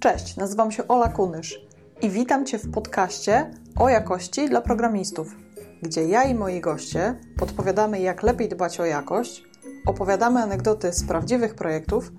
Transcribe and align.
Cześć, 0.00 0.36
nazywam 0.36 0.72
się 0.72 0.88
Ola 0.88 1.08
Kunysz 1.08 1.60
i 2.02 2.10
witam 2.10 2.46
Cię 2.46 2.58
w 2.58 2.70
podcaście 2.70 3.50
o 3.78 3.88
jakości 3.88 4.48
dla 4.48 4.60
programistów, 4.60 5.36
gdzie 5.82 6.04
ja 6.08 6.24
i 6.24 6.34
moi 6.34 6.60
goście 6.60 7.20
podpowiadamy, 7.36 8.00
jak 8.00 8.22
lepiej 8.22 8.48
dbać 8.48 8.80
o 8.80 8.84
jakość, 8.84 9.44
opowiadamy 9.86 10.40
anegdoty 10.40 10.92
z 10.92 11.04
prawdziwych 11.04 11.54
projektów 11.54 12.12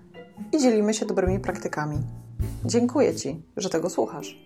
i 0.51 0.61
dzielimy 0.61 0.93
się 0.93 1.05
dobrymi 1.05 1.39
praktykami. 1.39 1.97
Dziękuję 2.65 3.15
Ci, 3.15 3.41
że 3.57 3.69
tego 3.69 3.89
słuchasz. 3.89 4.39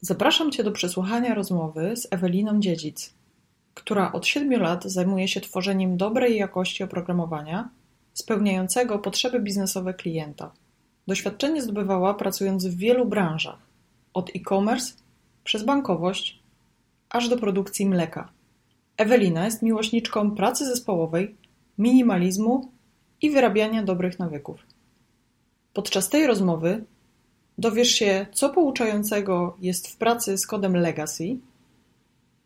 Zapraszam 0.00 0.50
Cię 0.50 0.64
do 0.64 0.72
przesłuchania 0.72 1.34
rozmowy 1.34 1.96
z 1.96 2.08
Eweliną 2.10 2.60
Dziedzic, 2.60 3.14
która 3.84 4.12
od 4.12 4.26
siedmiu 4.26 4.60
lat 4.60 4.84
zajmuje 4.84 5.28
się 5.28 5.40
tworzeniem 5.40 5.96
dobrej 5.96 6.36
jakości 6.36 6.84
oprogramowania 6.84 7.68
spełniającego 8.14 8.98
potrzeby 8.98 9.40
biznesowe 9.40 9.94
klienta. 9.94 10.52
Doświadczenie 11.06 11.62
zdobywała 11.62 12.14
pracując 12.14 12.66
w 12.66 12.76
wielu 12.76 13.06
branżach, 13.06 13.58
od 14.14 14.30
e-commerce 14.36 14.94
przez 15.44 15.64
bankowość 15.64 16.42
aż 17.10 17.28
do 17.28 17.36
produkcji 17.36 17.86
mleka. 17.86 18.32
Ewelina 18.96 19.44
jest 19.44 19.62
miłośniczką 19.62 20.30
pracy 20.30 20.66
zespołowej, 20.66 21.34
minimalizmu 21.78 22.72
i 23.22 23.30
wyrabiania 23.30 23.82
dobrych 23.82 24.18
nawyków. 24.18 24.66
Podczas 25.72 26.08
tej 26.08 26.26
rozmowy 26.26 26.84
dowiesz 27.58 27.90
się, 27.90 28.26
co 28.32 28.50
pouczającego 28.50 29.56
jest 29.60 29.88
w 29.88 29.96
pracy 29.96 30.38
z 30.38 30.46
kodem 30.46 30.76
Legacy, 30.76 31.36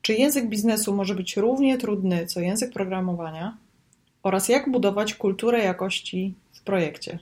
czy 0.07 0.15
język 0.15 0.49
biznesu 0.49 0.95
może 0.95 1.15
być 1.15 1.37
równie 1.37 1.79
trudny 1.79 2.27
co 2.27 2.41
język 2.41 2.73
programowania 2.73 3.57
oraz 4.23 4.49
jak 4.49 4.71
budować 4.71 5.15
kulturę 5.15 5.59
jakości 5.59 6.35
w 6.53 6.63
projekcie. 6.63 7.19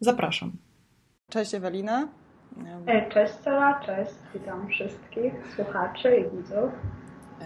Zapraszam. 0.00 0.52
Cześć 1.30 1.54
Ewelina. 1.54 2.08
E, 2.86 3.10
cześć 3.10 3.34
Cela, 3.34 3.80
cześć. 3.86 4.10
Witam 4.34 4.68
wszystkich 4.68 5.32
słuchaczy 5.56 6.16
i 6.16 6.36
widzów. 6.36 6.70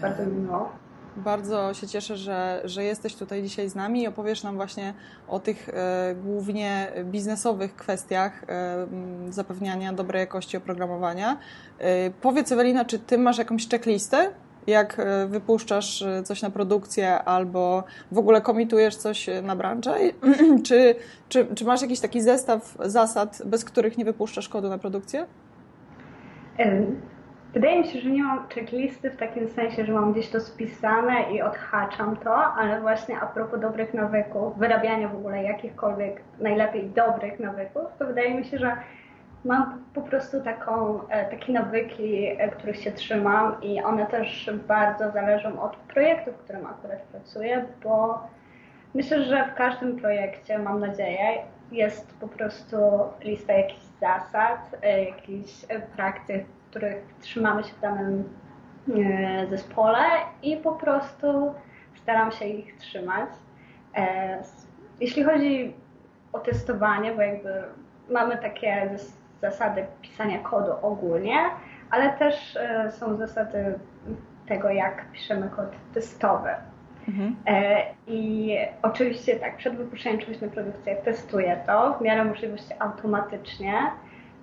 Bardzo 0.01 0.25
mi 0.25 0.41
miło. 0.41 0.71
Bardzo 1.15 1.73
się 1.73 1.87
cieszę, 1.87 2.17
że, 2.17 2.61
że 2.63 2.83
jesteś 2.83 3.15
tutaj 3.15 3.43
dzisiaj 3.43 3.69
z 3.69 3.75
nami 3.75 4.01
i 4.01 4.07
opowiesz 4.07 4.43
nam 4.43 4.55
właśnie 4.55 4.93
o 5.27 5.39
tych 5.39 5.69
e, 5.69 6.15
głównie 6.15 6.91
biznesowych 7.05 7.75
kwestiach 7.75 8.43
e, 8.43 8.87
zapewniania 9.29 9.93
dobrej 9.93 10.19
jakości 10.19 10.57
oprogramowania. 10.57 11.37
E, 11.79 12.09
powiedz 12.09 12.51
Ewelina, 12.51 12.85
czy 12.85 12.99
ty 12.99 13.17
masz 13.17 13.37
jakąś 13.37 13.69
checklistę, 13.69 14.31
jak 14.67 14.99
e, 14.99 15.27
wypuszczasz 15.27 16.01
e, 16.01 16.23
coś 16.23 16.41
na 16.41 16.49
produkcję 16.49 17.23
albo 17.23 17.83
w 18.11 18.17
ogóle 18.17 18.41
komitujesz 18.41 18.95
coś 18.95 19.29
na 19.43 19.55
branżę? 19.55 19.95
czy, 20.67 20.95
czy, 21.29 21.55
czy 21.55 21.65
masz 21.65 21.81
jakiś 21.81 21.99
taki 21.99 22.21
zestaw 22.21 22.77
zasad, 22.79 23.41
bez 23.45 23.65
których 23.65 23.97
nie 23.97 24.05
wypuszczasz 24.05 24.49
kodu 24.49 24.69
na 24.69 24.77
produkcję? 24.77 25.25
Wydaje 27.53 27.81
mi 27.81 27.87
się, 27.87 27.99
że 27.99 28.09
nie 28.09 28.23
mam 28.23 28.47
checklisty 28.49 29.09
w 29.09 29.17
takim 29.17 29.49
sensie, 29.49 29.85
że 29.85 29.93
mam 29.93 30.13
gdzieś 30.13 30.29
to 30.29 30.39
spisane 30.39 31.31
i 31.31 31.41
odhaczam 31.41 32.17
to, 32.17 32.35
ale 32.35 32.81
właśnie 32.81 33.19
a 33.19 33.25
propos 33.25 33.59
dobrych 33.59 33.93
nawyków, 33.93 34.57
wyrabiania 34.57 35.07
w 35.07 35.15
ogóle 35.15 35.43
jakichkolwiek 35.43 36.21
najlepiej 36.39 36.89
dobrych 36.89 37.39
nawyków, 37.39 37.83
to 37.99 38.05
wydaje 38.05 38.35
mi 38.35 38.45
się, 38.45 38.57
że 38.57 38.77
mam 39.47 39.83
po 39.93 40.01
prostu 40.01 40.41
taką, 40.41 40.99
e, 41.09 41.25
takie 41.25 41.53
nawyki, 41.53 42.27
e, 42.27 42.49
których 42.49 42.77
się 42.77 42.91
trzymam 42.91 43.61
i 43.61 43.81
one 43.81 44.05
też 44.05 44.49
bardzo 44.67 45.11
zależą 45.11 45.61
od 45.61 45.75
projektu, 45.75 46.31
w 46.31 46.37
którym 46.37 46.65
akurat 46.65 47.01
pracuję, 47.01 47.65
bo 47.83 48.23
myślę, 48.93 49.23
że 49.23 49.49
w 49.51 49.55
każdym 49.55 49.97
projekcie, 49.99 50.59
mam 50.59 50.79
nadzieję, 50.79 51.27
jest 51.71 52.13
po 52.19 52.27
prostu 52.27 52.77
lista 53.21 53.53
jakichś 53.53 53.85
zasad, 54.01 54.75
e, 54.81 55.03
jakichś 55.03 55.65
praktyk, 55.95 56.45
których 56.69 56.97
trzymamy 57.21 57.63
się 57.63 57.73
w 57.73 57.81
danym 57.81 58.29
zespole 59.49 59.99
i 60.43 60.57
po 60.57 60.71
prostu 60.71 61.53
staram 61.95 62.31
się 62.31 62.45
ich 62.45 62.77
trzymać. 62.77 63.29
Jeśli 64.99 65.23
chodzi 65.23 65.73
o 66.33 66.39
testowanie, 66.39 67.11
bo 67.11 67.21
jakby 67.21 67.63
mamy 68.09 68.37
takie 68.37 68.97
zasady 69.41 69.85
pisania 70.01 70.39
kodu 70.39 70.71
ogólnie, 70.81 71.37
ale 71.91 72.09
też 72.09 72.55
e, 72.55 72.91
są 72.91 73.17
zasady 73.17 73.79
tego, 74.47 74.69
jak 74.69 75.11
piszemy 75.11 75.49
kod 75.49 75.65
testowy. 75.93 76.49
Mhm. 77.07 77.35
E, 77.45 77.83
I 78.07 78.51
oczywiście 78.81 79.35
tak, 79.35 79.57
przed 79.57 79.75
wypuszczeniem 79.75 80.19
czegoś 80.19 80.41
na 80.41 80.47
produkcję 80.47 80.95
testuję 80.95 81.63
to 81.65 81.93
w 81.93 82.01
miarę 82.01 82.25
możliwości 82.25 82.73
automatycznie 82.79 83.73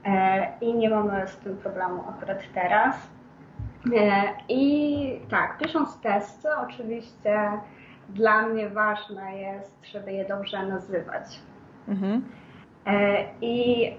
e, 0.04 0.46
i 0.60 0.74
nie 0.74 0.90
mamy 0.90 1.28
z 1.28 1.36
tym 1.36 1.56
problemu 1.56 2.04
akurat 2.08 2.38
teraz. 2.54 3.14
I 4.48 5.20
tak, 5.30 5.58
pisząc 5.58 6.00
testy, 6.00 6.48
oczywiście 6.56 7.50
dla 8.08 8.46
mnie 8.46 8.68
ważne 8.68 9.38
jest, 9.38 9.84
żeby 9.92 10.12
je 10.12 10.24
dobrze 10.24 10.66
nazywać. 10.66 11.40
Mhm. 11.88 12.24
I 13.40 13.90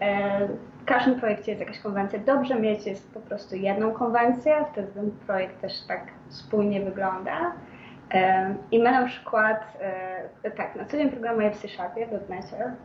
w 0.86 0.88
każdym 0.88 1.20
projekcie 1.20 1.52
jest 1.52 1.60
jakaś 1.60 1.80
konwencja. 1.80 2.20
Dobrze 2.20 2.60
mieć 2.60 2.86
jest 2.86 3.14
po 3.14 3.20
prostu 3.20 3.56
jedną 3.56 3.92
konwencję, 3.92 4.66
wtedy 4.72 4.88
ten 4.94 5.12
projekt 5.12 5.62
też 5.62 5.74
tak 5.88 6.02
spójnie 6.30 6.82
wygląda. 6.82 7.52
I 8.72 8.80
my 8.80 8.92
na 8.92 9.06
przykład, 9.06 9.78
e, 10.44 10.52
tak, 10.52 10.76
na 10.76 10.86
co 10.86 10.98
dzień 10.98 11.10
programuję 11.10 11.52
w 11.52 11.58
C-Sharpie, 11.58 12.06
w 12.06 12.10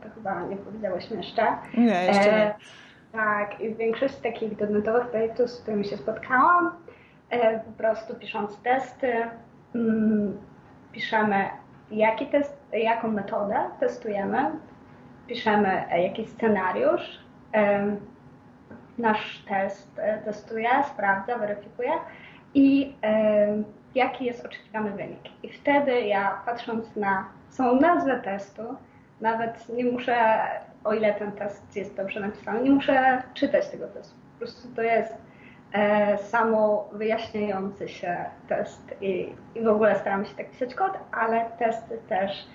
to 0.03 0.09
chyba 0.15 0.41
nie 0.41 0.55
powiedziałyśmy 0.55 1.17
jeszcze. 1.17 1.47
Nie, 1.77 2.05
jeszcze 2.05 2.31
nie. 2.31 2.55
Tak, 3.11 3.61
i 3.61 3.69
w 3.69 3.77
większości 3.77 4.21
takich 4.21 4.57
dotnetowych 4.57 5.07
projektów, 5.07 5.49
z 5.49 5.61
którymi 5.61 5.85
się 5.85 5.97
spotkałam, 5.97 6.71
e, 7.29 7.59
po 7.59 7.71
prostu 7.71 8.15
pisząc 8.15 8.61
testy, 8.61 9.13
mm, 9.75 10.37
piszemy 10.91 11.49
jaki 11.91 12.25
test, 12.25 12.57
jaką 12.73 13.07
metodę 13.07 13.55
testujemy, 13.79 14.51
piszemy 15.27 15.91
e, 15.91 16.03
jakiś 16.03 16.29
scenariusz, 16.29 17.20
nasz 18.97 19.43
test 19.47 19.99
e, 19.99 20.17
testuje, 20.17 20.69
sprawdza, 20.93 21.37
weryfikuje 21.37 21.91
i 22.53 22.95
jaki 23.95 24.25
jest 24.25 24.45
oczekiwany 24.45 24.91
wynik. 24.91 25.43
I 25.43 25.49
wtedy 25.49 26.01
ja 26.01 26.41
patrząc 26.45 26.95
na 26.95 27.25
samą 27.49 27.79
nazwę 27.79 28.19
testu, 28.23 28.61
nawet 29.21 29.69
nie 29.69 29.85
muszę, 29.85 30.37
o 30.83 30.93
ile 30.93 31.13
ten 31.13 31.31
test 31.31 31.75
jest 31.75 31.97
dobrze 31.97 32.19
napisany, 32.19 32.63
nie 32.63 32.71
muszę 32.71 33.23
czytać 33.33 33.69
tego 33.69 33.87
testu. 33.87 34.15
Po 34.33 34.39
prostu 34.39 34.67
to 34.75 34.81
jest 34.81 35.17
e, 35.73 36.17
samo 36.17 36.89
wyjaśniający 36.93 37.89
się 37.89 38.17
test 38.47 38.95
i, 39.01 39.33
i 39.55 39.61
w 39.63 39.67
ogóle 39.67 39.95
staram 39.95 40.25
się 40.25 40.35
tak 40.35 40.51
pisać 40.51 40.75
kod, 40.75 40.91
ale 41.11 41.45
testy 41.59 41.99
też, 42.09 42.47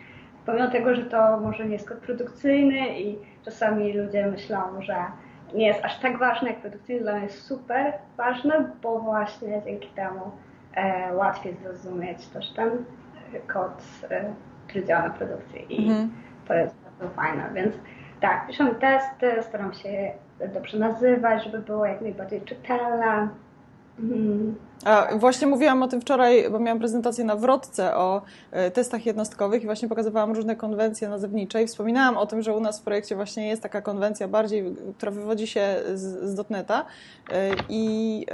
pomimo 0.46 0.70
tego, 0.70 0.94
że 0.94 1.02
to 1.02 1.40
może 1.40 1.66
nie 1.66 1.72
jest 1.72 1.88
kod 1.88 1.98
produkcyjny 1.98 3.00
i 3.00 3.18
czasami 3.46 3.92
ludzie 3.92 4.26
myślą, 4.26 4.82
że 4.82 4.96
nie 5.54 5.66
jest 5.66 5.84
aż 5.84 5.98
tak 5.98 6.18
ważne 6.18 6.48
jak 6.48 6.60
produkcyjny, 6.60 7.02
dla 7.02 7.12
mnie 7.12 7.22
jest 7.22 7.42
super 7.42 7.92
ważne, 8.16 8.70
bo 8.82 8.98
właśnie 8.98 9.62
dzięki 9.64 9.88
temu 9.88 10.30
e, 10.74 11.14
łatwiej 11.14 11.56
zrozumieć 11.62 12.26
też 12.26 12.52
ten 12.52 12.70
kod, 13.46 13.82
e, 14.10 14.34
który 14.68 14.84
działa 14.84 15.02
na 15.02 15.10
produkcji 15.10 15.66
i 15.68 15.88
mm. 15.90 16.10
to 16.48 16.54
jest 16.54 16.74
bardzo 16.82 17.14
fajne, 17.14 17.50
więc 17.54 17.74
tak, 18.20 18.46
piszę 18.46 18.74
testy, 18.74 19.42
staram 19.42 19.74
się 19.74 20.12
dobrze 20.54 20.78
nazywać, 20.78 21.44
żeby 21.44 21.58
było 21.58 21.86
jak 21.86 22.00
najbardziej 22.00 22.40
czytelne, 22.40 23.28
Mhm. 23.98 24.54
A 24.84 25.08
właśnie 25.16 25.46
mówiłam 25.46 25.82
o 25.82 25.88
tym 25.88 26.00
wczoraj, 26.00 26.50
bo 26.50 26.58
miałam 26.58 26.78
prezentację 26.78 27.24
na 27.24 27.36
wrotce 27.36 27.96
o 27.96 28.22
e, 28.50 28.70
testach 28.70 29.06
jednostkowych 29.06 29.62
i 29.62 29.66
właśnie 29.66 29.88
pokazywałam 29.88 30.32
różne 30.32 30.56
konwencje 30.56 31.08
nazewnicze 31.08 31.62
i 31.62 31.66
wspominałam 31.66 32.16
o 32.16 32.26
tym, 32.26 32.42
że 32.42 32.54
u 32.54 32.60
nas 32.60 32.80
w 32.80 32.82
projekcie 32.82 33.16
właśnie 33.16 33.48
jest 33.48 33.62
taka 33.62 33.82
konwencja 33.82 34.28
bardziej, 34.28 34.74
która 34.96 35.12
wywodzi 35.12 35.46
się 35.46 35.76
z, 35.94 36.30
z 36.30 36.34
dotneta 36.34 36.86
e, 37.30 37.50
i 37.68 38.26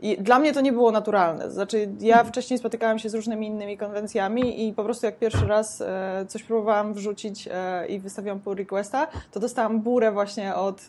i 0.00 0.18
dla 0.18 0.38
mnie 0.38 0.52
to 0.52 0.60
nie 0.60 0.72
było 0.72 0.90
naturalne. 0.90 1.50
Znaczy, 1.50 1.88
ja 2.00 2.24
wcześniej 2.24 2.58
spotykałam 2.58 2.98
się 2.98 3.08
z 3.08 3.14
różnymi 3.14 3.46
innymi 3.46 3.78
konwencjami 3.78 4.68
i 4.68 4.72
po 4.72 4.84
prostu 4.84 5.06
jak 5.06 5.18
pierwszy 5.18 5.46
raz 5.46 5.80
e, 5.80 6.24
coś 6.28 6.42
próbowałam 6.42 6.94
wrzucić 6.94 7.48
i 7.88 7.98
wystawiłam 7.98 8.40
pull 8.40 8.56
requesta, 8.56 9.06
to 9.32 9.40
dostałam 9.40 9.80
burę 9.80 10.12
właśnie 10.12 10.54
od, 10.54 10.86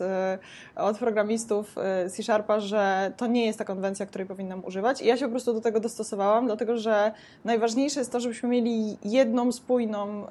od 0.76 0.98
programistów 0.98 1.74
C-Sharpa, 2.10 2.60
że 2.60 3.12
to 3.16 3.26
nie 3.26 3.46
jest 3.46 3.58
ta 3.58 3.64
konwencja, 3.64 4.06
której 4.06 4.26
powinnam 4.30 4.64
używać. 4.64 5.02
I 5.02 5.06
ja 5.06 5.16
się 5.16 5.24
po 5.24 5.30
prostu 5.30 5.52
do 5.52 5.60
tego 5.60 5.80
dostosowałam, 5.80 6.46
dlatego 6.46 6.76
że 6.76 7.12
najważniejsze 7.44 8.00
jest 8.00 8.12
to, 8.12 8.20
żebyśmy 8.20 8.48
mieli 8.48 8.98
jedną 9.04 9.52
spójną 9.52 10.26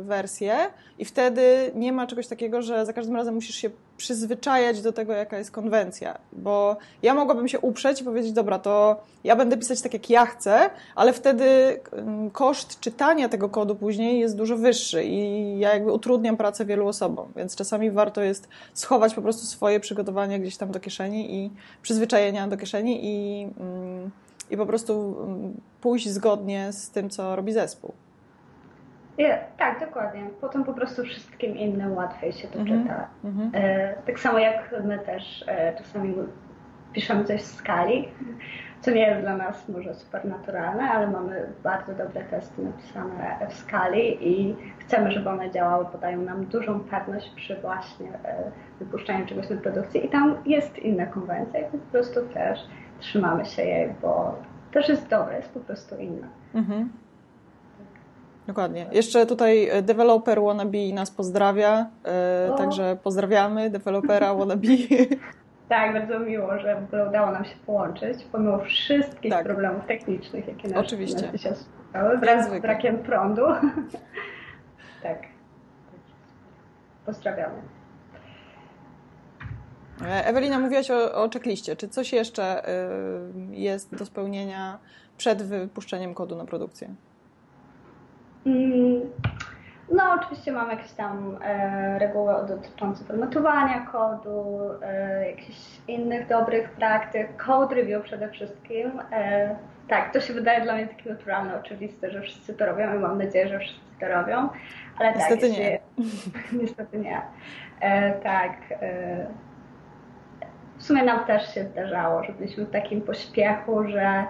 wersję 0.00 0.56
i 0.98 1.04
wtedy 1.04 1.70
nie 1.74 1.92
ma 1.92 2.06
czegoś 2.06 2.26
takiego, 2.26 2.62
że 2.62 2.86
za 2.86 2.92
każdym 2.92 3.16
razem 3.16 3.34
musisz 3.34 3.54
się 3.54 3.70
przyzwyczajać 3.98 4.82
do 4.82 4.92
tego, 4.92 5.12
jaka 5.12 5.38
jest 5.38 5.50
konwencja, 5.50 6.18
bo 6.32 6.76
ja 7.02 7.14
mogłabym 7.14 7.48
się 7.48 7.60
uprzeć 7.60 8.00
i 8.00 8.04
powiedzieć, 8.04 8.32
dobra, 8.32 8.58
to 8.58 8.96
ja 9.24 9.36
będę 9.36 9.56
pisać 9.56 9.82
tak, 9.82 9.92
jak 9.92 10.10
ja 10.10 10.26
chcę, 10.26 10.70
ale 10.94 11.12
wtedy 11.12 11.44
mm, 11.92 12.30
koszt 12.30 12.80
czytania 12.80 13.28
tego 13.28 13.48
kodu 13.48 13.74
później 13.74 14.20
jest 14.20 14.36
dużo 14.36 14.56
wyższy 14.56 15.04
i 15.04 15.58
ja 15.58 15.74
jakby 15.74 15.92
utrudniam 15.92 16.36
pracę 16.36 16.64
wielu 16.64 16.88
osobom, 16.88 17.32
więc 17.36 17.56
czasami 17.56 17.90
warto 17.90 18.22
jest 18.22 18.48
schować 18.74 19.14
po 19.14 19.22
prostu 19.22 19.46
swoje 19.46 19.80
przygotowania 19.80 20.38
gdzieś 20.38 20.56
tam 20.56 20.70
do 20.70 20.80
kieszeni 20.80 21.34
i 21.34 21.50
przyzwyczajenia 21.82 22.48
do 22.48 22.56
kieszeni 22.56 23.00
i, 23.02 23.42
mm, 23.60 24.10
i 24.50 24.56
po 24.56 24.66
prostu 24.66 25.16
mm, 25.22 25.60
pójść 25.80 26.08
zgodnie 26.08 26.72
z 26.72 26.90
tym, 26.90 27.10
co 27.10 27.36
robi 27.36 27.52
zespół. 27.52 27.92
Yeah, 29.18 29.40
tak, 29.56 29.80
dokładnie. 29.80 30.30
Potem 30.40 30.64
po 30.64 30.74
prostu 30.74 31.04
wszystkim 31.04 31.56
innym 31.56 31.96
łatwiej 31.96 32.32
się 32.32 32.48
to 32.48 32.58
-hmm. 32.58 32.66
czyta. 32.66 33.08
-hmm. 33.24 33.50
e, 33.52 33.94
tak 34.06 34.20
samo 34.20 34.38
jak 34.38 34.74
my 34.84 34.98
też 34.98 35.44
e, 35.48 35.76
czasami 35.76 36.14
piszemy 36.92 37.24
coś 37.24 37.40
w 37.40 37.46
skali, 37.46 38.08
co 38.80 38.90
nie 38.90 39.00
jest 39.00 39.20
dla 39.20 39.36
nas 39.36 39.68
może 39.68 39.94
super 39.94 40.24
naturalne, 40.24 40.90
ale 40.90 41.06
mamy 41.06 41.52
bardzo 41.62 41.94
dobre 41.94 42.24
testy 42.24 42.62
napisane 42.62 43.36
w 43.48 43.54
skali 43.54 44.28
i 44.28 44.56
chcemy, 44.78 45.12
żeby 45.12 45.30
one 45.30 45.50
działały, 45.50 45.84
podają 45.84 46.22
nam 46.22 46.46
dużą 46.46 46.80
pewność 46.80 47.30
przy 47.30 47.56
właśnie 47.56 48.08
e, 48.24 48.50
wypuszczaniu 48.78 49.26
czegoś 49.26 49.50
na 49.50 49.56
produkcji 49.56 50.06
i 50.06 50.08
tam 50.08 50.36
jest 50.46 50.78
inna 50.78 51.06
konwencja 51.06 51.60
i 51.60 51.64
po 51.64 51.78
prostu 51.78 52.20
też 52.34 52.60
trzymamy 52.98 53.44
się 53.44 53.62
jej, 53.62 53.94
bo 54.02 54.34
też 54.72 54.88
jest 54.88 55.08
dobre, 55.08 55.36
jest 55.36 55.54
po 55.54 55.60
prostu 55.60 55.96
inna. 55.96 56.28
-hmm. 56.54 56.86
Dokładnie. 58.48 58.86
Jeszcze 58.92 59.26
tutaj 59.26 59.68
e, 59.68 59.82
deweloper 59.82 60.42
wannabe 60.42 60.92
nas 60.94 61.10
pozdrawia, 61.10 61.86
e, 62.04 62.54
także 62.56 62.96
pozdrawiamy 63.02 63.70
dewelopera 63.70 64.34
wannabe. 64.34 64.68
Tak, 65.68 65.92
bardzo 65.92 66.18
miło, 66.18 66.58
że 66.58 66.80
w 66.80 66.84
ogóle 66.84 67.08
udało 67.08 67.30
nam 67.30 67.44
się 67.44 67.54
połączyć, 67.66 68.24
pomimo 68.32 68.58
wszystkich 68.58 69.32
tak. 69.32 69.44
problemów 69.44 69.86
technicznych, 69.86 70.48
jakie 70.48 70.68
nas, 70.68 70.78
Oczywiście. 70.78 71.22
nas 71.22 71.32
dzisiaj 71.32 71.52
spotkały, 71.56 72.18
wraz 72.18 72.48
z 72.48 72.60
brakiem 72.60 72.98
prądu. 72.98 73.42
tak. 75.02 75.18
Pozdrawiamy. 77.06 77.54
E, 80.02 80.26
Ewelina, 80.26 80.58
mówiłaś 80.58 80.90
o, 80.90 81.22
o 81.22 81.28
checkliście. 81.30 81.76
Czy 81.76 81.88
coś 81.88 82.12
jeszcze 82.12 82.62
jest 83.50 83.96
do 83.96 84.06
spełnienia 84.06 84.78
przed 85.16 85.42
wypuszczeniem 85.42 86.14
kodu 86.14 86.36
na 86.36 86.44
produkcję? 86.44 86.94
Mm, 88.48 89.00
no, 89.92 90.02
oczywiście 90.20 90.52
mam 90.52 90.70
jakieś 90.70 90.92
tam 90.92 91.38
e, 91.44 91.98
reguły 91.98 92.34
dotyczące 92.48 93.04
formatowania 93.04 93.80
kodu, 93.80 94.58
e, 94.82 95.30
jakichś 95.30 95.58
innych 95.88 96.28
dobrych 96.28 96.70
praktyk, 96.70 97.36
code 97.36 97.74
review 97.74 98.04
przede 98.04 98.28
wszystkim. 98.28 98.92
E, 99.12 99.56
tak, 99.88 100.12
to 100.12 100.20
się 100.20 100.34
wydaje 100.34 100.60
dla 100.60 100.74
mnie 100.74 100.86
takie 100.86 101.10
naturalne, 101.10 101.60
oczywiste, 101.60 102.10
że 102.10 102.22
wszyscy 102.22 102.54
to 102.54 102.66
robią 102.66 102.96
i 102.96 102.98
mam 102.98 103.18
nadzieję, 103.18 103.48
że 103.48 103.58
wszyscy 103.58 104.00
to 104.00 104.08
robią. 104.08 104.48
Ale 104.98 105.12
tak, 105.12 105.16
niestety 105.16 105.48
tak, 105.48 105.58
nie. 105.58 105.78
niestety 106.62 106.98
nie. 106.98 107.22
E, 107.80 108.12
tak. 108.12 108.52
E, 108.70 109.26
w 110.76 110.82
sumie 110.82 111.02
nam 111.02 111.24
też 111.24 111.54
się 111.54 111.64
zdarzało, 111.64 112.24
że 112.24 112.32
byliśmy 112.32 112.64
w 112.64 112.70
takim 112.70 113.00
pośpiechu, 113.00 113.88
że 113.88 114.24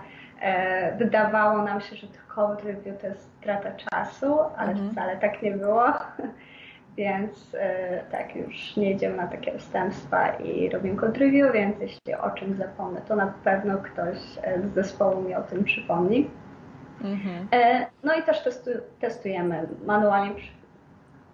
wydawało 0.99 1.63
nam 1.63 1.81
się, 1.81 1.97
że 1.97 2.07
to 2.07 2.19
code 2.35 2.65
review 2.65 3.01
to 3.01 3.07
jest 3.07 3.31
strata 3.41 3.71
czasu, 3.73 4.39
ale 4.57 4.71
mhm. 4.71 4.91
wcale 4.91 5.17
tak 5.17 5.43
nie 5.43 5.51
było. 5.51 5.85
Więc 6.97 7.57
e, 7.59 8.01
tak, 8.11 8.37
już 8.37 8.77
nie 8.77 8.93
idziemy 8.93 9.17
na 9.17 9.27
takie 9.27 9.53
ustępstwa 9.53 10.29
i 10.29 10.71
robimy 10.71 10.97
code 10.97 11.21
review, 11.21 11.53
więc 11.53 11.81
jeśli 11.81 12.15
o 12.15 12.31
czymś 12.31 12.57
zapomnę, 12.57 13.01
to 13.01 13.17
na 13.17 13.35
pewno 13.45 13.79
ktoś 13.79 14.19
e, 14.43 14.63
z 14.63 14.75
zespołu 14.75 15.23
mi 15.23 15.35
o 15.35 15.43
tym 15.43 15.65
przypomni. 15.65 16.31
Mhm. 17.05 17.49
E, 17.53 17.87
no 18.05 18.15
i 18.15 18.23
też 18.23 18.43
testu, 18.43 18.71
testujemy 19.01 19.69
manualnie. 19.87 20.35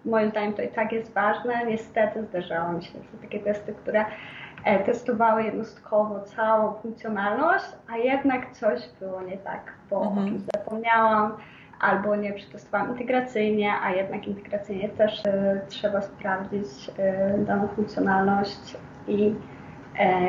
Moim 0.05 0.29
zdaniem 0.29 0.53
to 0.53 0.61
i 0.61 0.67
tak 0.67 0.91
jest 0.91 1.13
ważne. 1.13 1.65
Niestety 1.65 2.23
zdarzało 2.23 2.73
mi 2.73 2.83
się 2.83 2.91
takie 3.21 3.39
testy, 3.39 3.73
które 3.73 4.05
E, 4.05 4.44
testowały 4.85 5.43
jednostkowo 5.43 6.19
całą 6.19 6.73
funkcjonalność, 6.73 7.65
a 7.93 7.97
jednak 7.97 8.51
coś 8.51 8.89
było 8.99 9.21
nie 9.21 9.37
tak, 9.37 9.61
bo 9.89 10.03
mhm. 10.03 10.25
o 10.25 10.29
czymś 10.29 10.41
zapomniałam, 10.55 11.37
albo 11.79 12.15
nie 12.15 12.33
przetestowałam 12.33 12.91
integracyjnie, 12.91 13.73
a 13.83 13.91
jednak 13.91 14.27
integracyjnie 14.27 14.89
też 14.89 15.25
e, 15.25 15.61
trzeba 15.67 16.01
sprawdzić 16.01 16.91
e, 16.97 17.37
daną 17.37 17.67
funkcjonalność 17.67 18.77
i, 19.07 19.35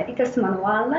i 0.09 0.15
testy 0.15 0.43
manualne. 0.43 0.99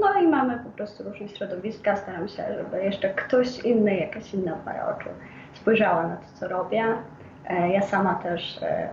No 0.00 0.20
i 0.20 0.28
mamy 0.28 0.58
po 0.64 0.70
prostu 0.70 1.04
różne 1.04 1.28
środowiska, 1.28 1.96
staram 1.96 2.28
się, 2.28 2.44
żeby 2.58 2.84
jeszcze 2.84 3.08
ktoś 3.08 3.58
inny, 3.58 3.96
jakaś 3.96 4.34
inna 4.34 4.56
para 4.64 4.96
oczu 4.96 5.08
spojrzała 5.52 6.02
na 6.06 6.16
to, 6.16 6.26
co 6.34 6.48
robię. 6.48 6.84
Ja 7.72 7.82
sama 7.82 8.14
też 8.14 8.62
E, 8.62 8.88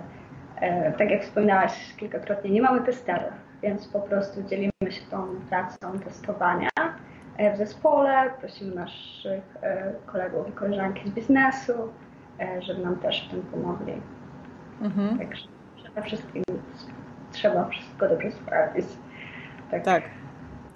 tak 0.97 1.11
jak 1.11 1.23
wspominałaś 1.23 1.95
kilkakrotnie, 1.97 2.49
nie 2.49 2.61
mamy 2.61 2.81
testerów, 2.81 3.33
więc 3.63 3.87
po 3.87 3.99
prostu 3.99 4.43
dzielimy 4.43 4.71
się 4.89 5.01
tą 5.11 5.27
pracą 5.49 5.99
testowania 5.99 6.69
e, 7.37 7.53
w 7.53 7.57
zespole, 7.57 8.31
prosimy 8.39 8.75
naszych 8.75 9.43
e, 9.61 9.93
kolegów 10.05 10.49
i 10.49 10.51
koleżanki 10.51 11.09
z 11.09 11.13
biznesu, 11.13 11.73
żeby 12.59 12.81
nam 12.81 12.95
też 12.95 13.27
w 13.27 13.31
tym 13.31 13.41
pomogli. 13.41 13.93
Mhm. 14.81 15.17
Także 15.17 15.47
przede 15.75 16.01
wszystkim 16.01 16.43
trzeba 17.31 17.65
wszystko 17.65 18.09
dobrze 18.09 18.31
sprawdzić. 18.31 18.85
Tak. 19.71 19.83
tak. 19.83 20.03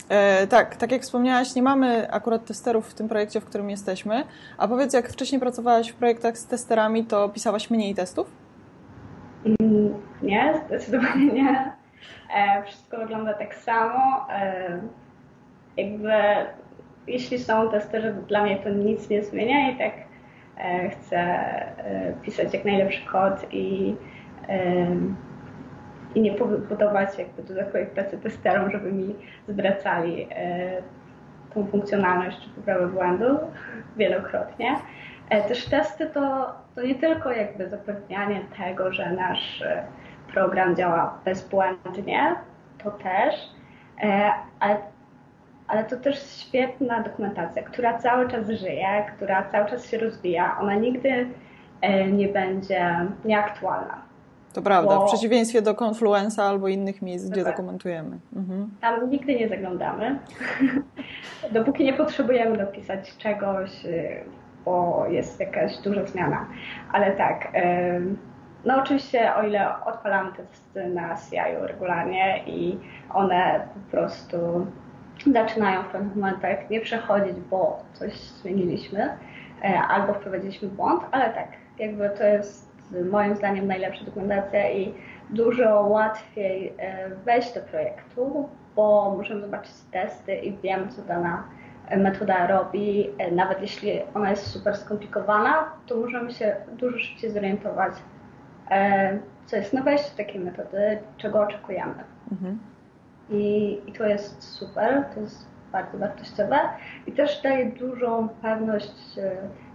E, 0.09 0.47
tak, 0.47 0.75
tak 0.75 0.91
jak 0.91 1.01
wspomniałaś, 1.01 1.55
nie 1.55 1.61
mamy 1.61 2.11
akurat 2.11 2.45
testerów 2.45 2.89
w 2.89 2.93
tym 2.93 3.09
projekcie, 3.09 3.41
w 3.41 3.45
którym 3.45 3.69
jesteśmy. 3.69 4.23
A 4.57 4.67
powiedz, 4.67 4.93
jak 4.93 5.09
wcześniej 5.09 5.41
pracowałaś 5.41 5.89
w 5.89 5.95
projektach 5.95 6.37
z 6.37 6.45
testerami, 6.45 7.05
to 7.05 7.29
pisałaś 7.29 7.69
mniej 7.69 7.95
testów? 7.95 8.38
Nie, 10.21 10.53
zdecydowanie 10.65 11.25
nie. 11.33 11.71
E, 12.35 12.63
wszystko 12.63 12.97
wygląda 12.97 13.33
tak 13.33 13.55
samo. 13.55 14.27
E, 14.31 14.79
jakby 15.77 16.13
jeśli 17.07 17.39
są 17.39 17.69
testerzy, 17.69 18.13
dla 18.27 18.43
mnie 18.43 18.57
to 18.57 18.69
nic 18.69 19.09
nie 19.09 19.23
zmienia 19.23 19.71
i 19.71 19.77
tak 19.77 19.93
e, 20.57 20.89
chcę 20.89 21.39
pisać 22.21 22.53
jak 22.53 22.65
najlepszy 22.65 23.05
kod 23.05 23.53
i, 23.53 23.95
i 26.15 26.21
nie 26.21 26.31
budować 26.69 27.19
jakby 27.19 27.43
dodatkowej 27.43 27.85
pracy 27.85 28.17
testerom, 28.17 28.71
żeby 28.71 28.91
mi 28.91 29.15
zwracali 29.47 30.27
tą 31.53 31.65
funkcjonalność 31.67 32.41
czy 32.43 32.49
poprawę 32.49 32.87
błędu 32.87 33.37
wielokrotnie. 33.97 34.75
Też 35.47 35.65
testy 35.65 36.09
to 36.09 36.53
to 36.79 36.85
nie 36.85 36.95
tylko 36.95 37.31
jakby 37.31 37.69
zapewnianie 37.69 38.41
tego, 38.57 38.93
że 38.93 39.11
nasz 39.11 39.61
e, 39.61 39.83
program 40.33 40.75
działa 40.75 41.19
bezbłędnie, 41.25 42.35
to 42.83 42.91
też, 42.91 43.35
e, 44.03 44.31
ale, 44.59 44.77
ale 45.67 45.83
to 45.83 45.97
też 45.97 46.37
świetna 46.37 47.03
dokumentacja, 47.03 47.63
która 47.63 47.97
cały 47.97 48.27
czas 48.27 48.49
żyje, 48.49 49.05
która 49.15 49.43
cały 49.43 49.69
czas 49.69 49.89
się 49.89 49.97
rozwija. 49.97 50.57
Ona 50.61 50.75
nigdy 50.75 51.29
e, 51.81 52.11
nie 52.11 52.27
będzie 52.27 52.95
nieaktualna. 53.25 54.01
To 54.53 54.61
prawda, 54.61 54.95
bo... 54.95 55.05
w 55.05 55.09
przeciwieństwie 55.09 55.61
do 55.61 55.75
Confluenza 55.83 56.43
albo 56.43 56.67
innych 56.67 57.01
miejsc, 57.01 57.29
gdzie 57.29 57.43
dokumentujemy. 57.43 58.17
Mhm. 58.35 58.69
Tam 58.81 59.09
nigdy 59.09 59.35
nie 59.35 59.49
zaglądamy, 59.49 60.19
dopóki 61.51 61.83
nie 61.83 61.93
potrzebujemy 61.93 62.57
dopisać 62.57 63.17
czegoś 63.17 63.71
bo 64.65 65.05
jest 65.09 65.39
jakaś 65.39 65.77
duża 65.77 66.05
zmiana. 66.05 66.45
Ale 66.91 67.11
tak, 67.11 67.51
no 68.65 68.77
oczywiście 68.81 69.35
o 69.35 69.43
ile 69.43 69.83
odpalamy 69.85 70.31
te 70.31 70.43
testy 70.43 70.89
na 70.89 71.15
CI 71.15 71.55
regularnie 71.61 72.43
i 72.47 72.79
one 73.13 73.67
po 73.73 73.91
prostu 73.91 74.67
zaczynają 75.33 75.83
w 75.83 75.87
pewnych 75.87 76.15
momentach 76.15 76.69
nie 76.69 76.81
przechodzić, 76.81 77.35
bo 77.49 77.83
coś 77.93 78.13
zmieniliśmy 78.13 79.09
e, 79.63 79.79
albo 79.79 80.13
wprowadziliśmy 80.13 80.67
błąd, 80.67 81.03
ale 81.11 81.29
tak, 81.29 81.47
jakby 81.79 82.09
to 82.09 82.23
jest 82.23 82.69
moim 83.11 83.35
zdaniem 83.35 83.67
najlepsza 83.67 84.05
dokumentacja 84.05 84.71
i 84.71 84.93
dużo 85.29 85.81
łatwiej 85.81 86.73
e, 86.77 87.09
wejść 87.09 87.53
do 87.53 87.61
projektu, 87.61 88.49
bo 88.75 89.15
możemy 89.17 89.41
zobaczyć 89.41 89.73
testy 89.91 90.35
i 90.35 90.57
wiem, 90.57 90.89
co 90.89 91.01
dana 91.01 91.43
metoda 91.97 92.47
robi, 92.47 93.09
e, 93.17 93.31
nawet 93.31 93.61
jeśli 93.61 93.91
ona 94.13 94.29
jest 94.29 94.47
super 94.47 94.77
skomplikowana, 94.77 95.71
to 95.87 95.97
możemy 95.97 96.31
się 96.31 96.55
dużo 96.77 96.99
szybciej 96.99 97.31
zorientować, 97.31 97.93
e, 98.71 99.19
co 99.45 99.55
jest 99.55 99.73
na 99.73 99.83
wejściu 99.83 100.17
takiej 100.17 100.39
metody, 100.39 100.99
czego 101.17 101.41
oczekujemy. 101.41 102.03
Mhm. 102.31 102.59
I, 103.29 103.77
I 103.87 103.93
to 103.93 104.05
jest 104.05 104.43
super, 104.43 105.05
to 105.15 105.21
jest 105.21 105.49
bardzo 105.71 105.97
wartościowe 105.97 106.59
i 107.07 107.11
też 107.11 107.41
daje 107.41 107.65
dużą 107.65 108.29
pewność 108.41 109.19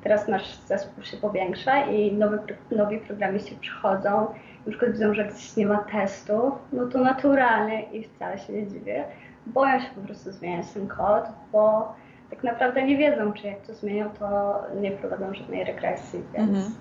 teraz 0.04 0.28
nasz 0.28 0.56
zespół 0.56 1.04
się 1.04 1.16
powiększa 1.16 1.87
i 1.87 2.12
nowy, 2.12 2.38
nowi 2.71 2.99
programiści 2.99 3.56
przychodzą, 3.61 4.26
na 4.66 4.71
przykład 4.71 4.92
widzą, 4.92 5.14
że 5.14 5.25
gdzieś 5.25 5.56
nie 5.56 5.66
ma 5.66 5.78
testu, 5.78 6.52
no 6.73 6.87
to 6.87 6.99
naturalnie 6.99 7.83
i 7.83 8.04
wcale 8.04 8.38
się 8.38 8.52
nie 8.52 8.66
dziwię, 8.66 9.04
boją 9.47 9.80
się 9.80 9.88
po 9.94 10.00
prostu 10.00 10.33
zmieniać 10.33 10.73
ten 10.73 10.88
kod, 10.88 11.25
bo 11.52 11.94
tak 12.31 12.45
naprawdę 12.45 12.83
nie 12.83 12.97
wiedzą, 12.97 13.33
czy 13.33 13.47
jak 13.47 13.61
to 13.61 13.75
zmienią, 13.75 14.11
to 14.19 14.54
nie 14.81 14.90
prowadzą 14.90 15.35
żadnej 15.35 15.64
regresji, 15.64 16.23
więc... 16.35 16.49
Mhm. 16.49 16.75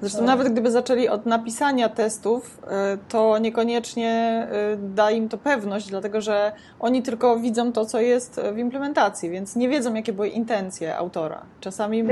Zresztą 0.00 0.24
nawet 0.24 0.48
gdyby 0.48 0.70
zaczęli 0.70 1.08
od 1.08 1.26
napisania 1.26 1.88
testów, 1.88 2.58
y, 2.94 2.98
to 3.08 3.38
niekoniecznie 3.38 4.46
y, 4.74 4.76
da 4.76 5.10
im 5.10 5.28
to 5.28 5.38
pewność, 5.38 5.88
dlatego 5.88 6.20
że 6.20 6.52
oni 6.80 7.02
tylko 7.02 7.38
widzą 7.38 7.72
to, 7.72 7.84
co 7.84 8.00
jest 8.00 8.40
w 8.52 8.58
implementacji, 8.58 9.30
więc 9.30 9.56
nie 9.56 9.68
wiedzą, 9.68 9.94
jakie 9.94 10.12
były 10.12 10.28
intencje 10.28 10.96
autora. 10.96 11.42
Czasami 11.60 12.04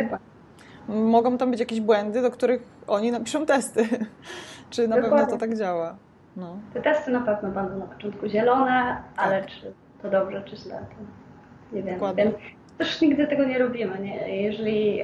mogą 0.89 1.39
tam 1.39 1.51
być 1.51 1.61
jakieś 1.61 1.81
błędy, 1.81 2.23
do 2.23 2.31
których 2.31 2.63
oni 2.87 3.13
napiszą 3.13 3.47
testy. 3.47 3.89
czy 4.71 4.89
na 4.89 4.97
Dokładnie. 4.97 5.19
pewno 5.19 5.33
to 5.33 5.41
tak 5.41 5.57
działa? 5.57 5.97
No. 6.37 6.57
Te 6.75 6.83
testy 6.83 7.11
na 7.11 7.21
pewno 7.21 7.51
będą 7.51 7.79
na 7.79 7.87
początku 7.87 8.29
zielone, 8.29 9.03
ale 9.17 9.41
tak. 9.41 9.51
czy 9.51 9.73
to 10.03 10.11
dobrze, 10.11 10.43
czy 10.43 10.57
źle, 10.57 10.75
to 10.75 11.26
nie 11.73 11.83
wiem. 11.83 11.95
Dokładnie. 11.95 12.25
Więc 12.25 12.37
też 12.79 13.01
nigdy 13.01 13.27
tego 13.27 13.45
nie 13.45 13.59
robimy. 13.59 13.99
Nie? 13.99 14.43
Jeżeli 14.43 15.03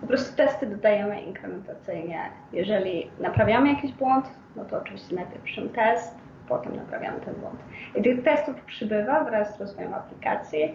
po 0.00 0.06
prostu 0.06 0.36
testy 0.36 0.66
dodajemy 0.66 1.22
inkrementacyjnie, 1.22 2.20
jeżeli 2.52 3.10
naprawiamy 3.20 3.72
jakiś 3.72 3.92
błąd, 3.92 4.30
no 4.56 4.64
to 4.64 4.78
oczywiście 4.78 5.14
najpierw 5.14 5.42
piszemy 5.42 5.68
test, 5.68 6.18
potem 6.48 6.76
naprawiamy 6.76 7.20
ten 7.20 7.34
błąd. 7.34 7.60
I 7.94 8.02
tych 8.02 8.22
testów 8.22 8.54
przybywa 8.60 9.24
wraz 9.24 9.56
z 9.56 9.60
rozwojem 9.60 9.94
aplikacji, 9.94 10.74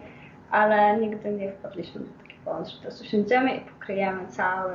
ale 0.52 0.98
nigdy 0.98 1.32
nie 1.32 1.52
wpadliśmy 1.52 2.02
do 2.02 2.08
takiego 2.22 2.40
pomysł, 2.46 2.76
że 2.76 2.82
teraz 2.82 3.02
usiądziemy 3.02 3.56
i 3.56 3.60
pokryjemy 3.62 4.28
cały 4.28 4.74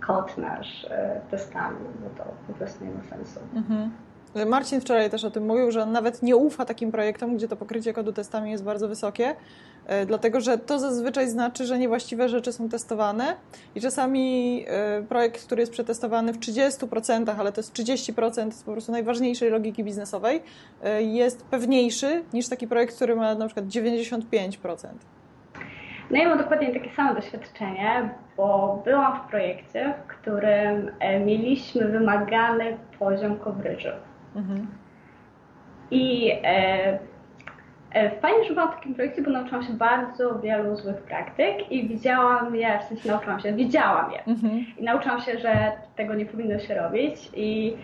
kod 0.00 0.38
nasz 0.38 0.84
e, 0.90 1.20
testami, 1.30 1.76
bo 2.00 2.24
to 2.24 2.30
po 2.46 2.52
prostu 2.52 2.84
nie 2.84 2.90
ma 2.90 3.02
sensu. 3.02 3.40
Mhm. 3.54 3.90
Marcin 4.46 4.80
wczoraj 4.80 5.10
też 5.10 5.24
o 5.24 5.30
tym 5.30 5.46
mówił, 5.46 5.70
że 5.70 5.82
on 5.82 5.92
nawet 5.92 6.22
nie 6.22 6.36
ufa 6.36 6.64
takim 6.64 6.92
projektom, 6.92 7.36
gdzie 7.36 7.48
to 7.48 7.56
pokrycie 7.56 7.92
kodu 7.92 8.12
testami 8.12 8.50
jest 8.50 8.64
bardzo 8.64 8.88
wysokie, 8.88 9.34
e, 9.86 10.06
dlatego 10.06 10.40
że 10.40 10.58
to 10.58 10.78
zazwyczaj 10.78 11.28
znaczy, 11.28 11.66
że 11.66 11.78
niewłaściwe 11.78 12.28
rzeczy 12.28 12.52
są 12.52 12.68
testowane 12.68 13.36
i 13.74 13.80
czasami 13.80 14.64
e, 14.68 15.02
projekt, 15.02 15.46
który 15.46 15.62
jest 15.62 15.72
przetestowany 15.72 16.32
w 16.32 16.38
30%, 16.38 17.34
ale 17.38 17.52
to 17.52 17.60
jest 17.60 17.74
30% 17.74 18.50
z 18.50 18.62
po 18.62 18.72
prostu 18.72 18.92
najważniejszej 18.92 19.50
logiki 19.50 19.84
biznesowej, 19.84 20.42
jest 21.00 21.44
pewniejszy 21.44 22.22
niż 22.32 22.48
taki 22.48 22.68
projekt, 22.68 22.96
który 22.96 23.16
ma 23.16 23.34
na 23.34 23.46
przykład 23.46 23.66
95%. 23.66 24.88
No 26.10 26.18
ja 26.18 26.28
mam 26.28 26.38
dokładnie 26.38 26.72
takie 26.72 26.90
samo 26.90 27.14
doświadczenie, 27.14 28.10
bo 28.36 28.82
byłam 28.84 29.20
w 29.20 29.30
projekcie, 29.30 29.94
w 30.04 30.06
którym 30.06 30.90
e, 31.00 31.20
mieliśmy 31.20 31.88
wymagany 31.88 32.76
poziom 32.98 33.38
coverage'u. 33.38 33.92
Mhm. 34.36 34.66
I 35.90 36.32
e, 36.44 36.98
e, 37.92 38.20
fajnie, 38.20 38.44
że 38.44 38.54
byłam 38.54 38.72
w 38.72 38.74
takim 38.74 38.94
projekcie, 38.94 39.22
bo 39.22 39.30
nauczyłam 39.30 39.62
się 39.62 39.72
bardzo 39.72 40.38
wielu 40.38 40.76
złych 40.76 40.96
praktyk 40.96 41.72
i 41.72 41.88
widziałam 41.88 42.56
je, 42.56 42.78
w 42.78 42.84
sensie 42.84 43.08
nauczyłam 43.08 43.40
się, 43.40 43.52
widziałam 43.52 44.12
je. 44.12 44.24
Mhm. 44.24 44.64
I 44.78 44.84
nauczyłam 44.84 45.20
się, 45.20 45.38
że 45.38 45.72
tego 45.96 46.14
nie 46.14 46.26
powinno 46.26 46.58
się 46.58 46.74
robić 46.74 47.30
i 47.34 47.76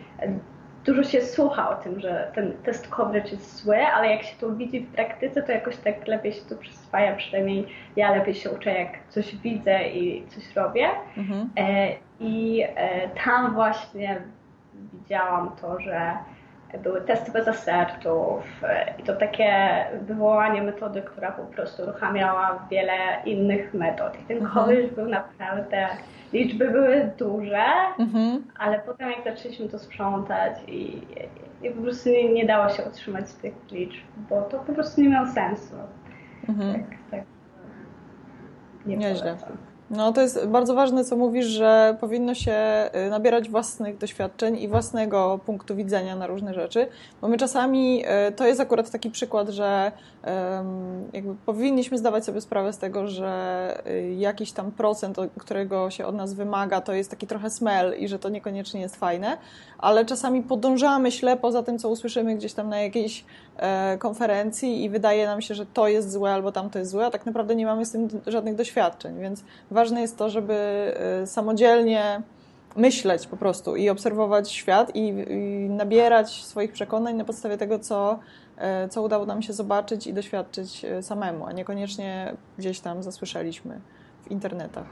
dużo 0.85 1.03
się 1.03 1.23
słucha 1.23 1.71
o 1.71 1.75
tym, 1.75 2.01
że 2.01 2.31
ten 2.35 2.53
test 2.53 2.89
coverage 2.89 3.31
jest 3.31 3.57
zły, 3.57 3.77
ale 3.77 4.11
jak 4.11 4.23
się 4.23 4.37
to 4.41 4.53
widzi 4.53 4.81
w 4.81 4.93
praktyce, 4.93 5.43
to 5.43 5.53
jakoś 5.53 5.77
tak 5.77 6.09
lepiej 6.09 6.33
się 6.33 6.41
to 6.49 6.57
przyswaja, 6.57 7.17
przynajmniej 7.17 7.67
ja 7.97 8.15
lepiej 8.15 8.35
się 8.35 8.51
uczę, 8.51 8.73
jak 8.73 8.89
coś 9.09 9.37
widzę 9.37 9.89
i 9.89 10.27
coś 10.27 10.57
robię. 10.57 10.89
Mhm. 11.17 11.51
E, 11.57 11.93
I 12.21 12.65
e, 12.77 13.09
tam 13.25 13.55
właśnie 13.55 14.23
widziałam 14.93 15.51
to, 15.61 15.81
że 15.81 16.17
były 16.79 17.01
testy 17.01 17.33
bez 17.33 17.49
asertów 17.49 18.45
e, 18.63 18.95
i 18.99 19.03
to 19.03 19.17
takie 19.17 19.85
wywołanie 20.03 20.63
metody, 20.63 21.03
która 21.03 21.33
po 21.33 21.43
prostu 21.43 21.83
uruchamiała 21.83 22.67
wiele 22.71 22.95
innych 23.25 23.75
metod. 23.75 24.21
I 24.21 24.25
ten 24.25 24.37
mhm. 24.37 24.55
coverage 24.55 24.95
był 24.95 25.09
naprawdę 25.09 25.89
liczby 26.33 26.71
były 26.71 27.11
duże, 27.19 27.65
mhm. 27.99 28.45
ale 28.59 28.79
potem 28.79 29.11
jak 29.11 29.25
zaczęliśmy 29.25 29.69
to 29.69 29.79
sprzątać 29.79 30.53
i, 30.69 31.03
i 31.63 31.71
po 31.71 31.83
prostu 31.83 32.09
nie, 32.11 32.33
nie, 32.33 32.47
dało 32.47 32.69
się 32.69 32.83
utrzymać 32.83 33.33
tych 33.33 33.55
liczb, 33.71 34.05
bo 34.31 34.43
to 34.43 34.59
po 34.59 34.73
prostu 34.73 35.01
nie 35.01 35.09
miało 35.09 35.27
sensu. 35.27 35.75
Mhm. 36.49 36.75
Tak, 36.75 36.99
tak. 37.11 37.21
Nie 38.87 38.97
Nieźle. 38.97 39.23
Polecam. 39.23 39.70
No 39.91 40.13
to 40.13 40.21
jest 40.21 40.47
bardzo 40.47 40.75
ważne, 40.75 41.05
co 41.05 41.17
mówisz, 41.17 41.47
że 41.47 41.97
powinno 42.01 42.35
się 42.35 42.55
y, 43.07 43.11
nabierać 43.11 43.51
własnych 43.51 43.99
doświadczeń 43.99 44.59
i 44.59 44.69
własnego 44.69 45.41
punktu 45.47 45.77
widzenia 45.77 46.17
na 46.17 46.27
różne 46.27 46.55
rzeczy, 46.55 46.87
bo 47.21 47.29
my 47.29 47.37
czasami, 47.37 48.05
y, 48.29 48.33
to 48.33 48.47
jest 48.47 48.61
akurat 48.61 48.91
taki 48.91 49.11
przykład, 49.11 49.49
że 49.49 49.93
jakby 51.13 51.35
powinniśmy 51.47 51.99
zdawać 51.99 52.25
sobie 52.25 52.41
sprawę 52.41 52.73
z 52.73 52.79
tego, 52.79 53.07
że 53.07 53.83
y, 53.87 54.15
jakiś 54.19 54.53
tam 54.53 54.73
procent, 54.73 55.17
którego 55.39 55.91
się 55.91 56.07
od 56.07 56.15
nas 56.15 56.35
wymaga, 56.35 56.81
to 56.81 56.93
jest 56.93 57.11
taki 57.11 57.27
trochę 57.27 57.51
smell 57.51 57.99
i 57.99 58.09
że 58.09 58.19
to 58.19 58.29
niekoniecznie 58.29 58.81
jest 58.81 58.97
fajne, 58.97 59.37
ale 59.79 60.05
czasami 60.05 60.43
podążamy 60.43 61.13
ślepo 61.13 61.53
za 61.53 61.63
tym, 61.63 61.79
co 61.79 61.89
usłyszymy 61.89 62.37
gdzieś 62.37 62.53
tam 62.53 62.69
na 62.69 62.81
jakiejś 62.81 63.25
e, 63.57 63.99
konferencji 63.99 64.85
i 64.85 64.91
wydaje 64.91 65.27
nam 65.27 65.41
się, 65.43 65.55
że 65.55 65.67
to 65.67 65.89
jest 65.89 66.13
złe 66.13 66.33
albo 66.33 66.53
tamto 66.53 66.79
jest 66.79 66.91
złe, 66.91 67.07
a 67.07 67.11
tak 67.11 67.27
naprawdę 67.27 67.55
nie 67.55 67.67
mamy 67.67 67.87
z 67.87 67.93
tym 67.93 68.09
żadnych 68.27 68.55
doświadczeń, 68.55 69.21
więc 69.21 69.45
ważne 69.71 70.01
jest 70.01 70.17
to, 70.17 70.31
żeby 70.31 70.55
e, 70.55 71.27
samodzielnie 71.27 72.23
myśleć 72.77 73.27
po 73.27 73.37
prostu 73.37 73.77
i 73.77 73.89
obserwować 73.89 74.53
świat 74.53 74.97
i, 74.97 75.09
i 75.09 75.71
nabierać 75.71 76.45
swoich 76.45 76.73
przekonań 76.73 77.17
na 77.17 77.25
podstawie 77.25 77.59
tego, 77.59 77.79
co, 77.79 78.19
co 78.91 79.03
udało 79.03 79.27
nam 79.27 79.43
się 79.43 79.53
zobaczyć 79.53 80.07
i 80.07 80.13
doświadczyć 80.13 80.87
samemu, 81.01 81.47
a 81.47 81.53
niekoniecznie 81.53 82.33
gdzieś 82.59 82.81
tam 82.81 83.03
zasłyszeliśmy 83.03 83.81
w 84.23 84.31
internetach. 84.31 84.87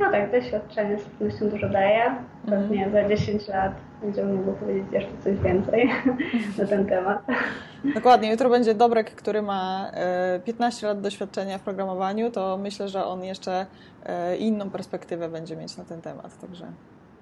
No 0.00 0.10
tak, 0.10 0.30
doświadczenie 0.30 0.98
z 0.98 1.04
pewnością 1.04 1.48
dużo 1.48 1.68
daje. 1.68 2.14
Pewnie 2.46 2.86
mm. 2.86 2.92
za 2.92 3.16
10 3.16 3.48
lat 3.48 3.72
będziemy 4.02 4.34
mogli 4.34 4.52
powiedzieć 4.52 4.92
jeszcze 4.92 5.12
coś 5.24 5.38
więcej 5.38 5.90
na 6.58 6.66
ten 6.66 6.86
temat. 6.86 7.22
Dokładnie. 7.94 8.30
Jutro 8.30 8.50
będzie 8.50 8.74
Dobrek, 8.74 9.14
który 9.14 9.42
ma 9.42 9.90
15 10.44 10.86
e, 10.86 10.88
lat 10.88 11.00
doświadczenia 11.00 11.58
w 11.58 11.62
programowaniu, 11.62 12.30
to 12.30 12.58
myślę, 12.58 12.88
że 12.88 13.04
on 13.04 13.24
jeszcze 13.24 13.66
e, 14.06 14.36
inną 14.36 14.70
perspektywę 14.70 15.28
będzie 15.28 15.56
mieć 15.56 15.76
na 15.76 15.84
ten 15.84 16.00
temat. 16.00 16.38
Także... 16.40 16.66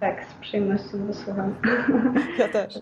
Tak, 0.01 0.25
z 0.25 0.35
przyjemnością 0.35 1.07
wysłucham. 1.07 1.55
Ja 2.39 2.49
też. 2.49 2.79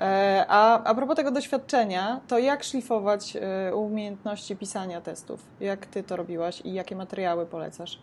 E, 0.00 0.44
a, 0.48 0.84
a 0.84 0.94
propos 0.94 1.16
tego 1.16 1.30
doświadczenia, 1.30 2.20
to 2.28 2.38
jak 2.38 2.62
szlifować 2.62 3.36
umiejętności 3.74 4.56
pisania 4.56 5.00
testów? 5.00 5.40
Jak 5.60 5.86
ty 5.86 6.02
to 6.02 6.16
robiłaś 6.16 6.60
i 6.64 6.72
jakie 6.74 6.96
materiały 6.96 7.46
polecasz? 7.46 7.98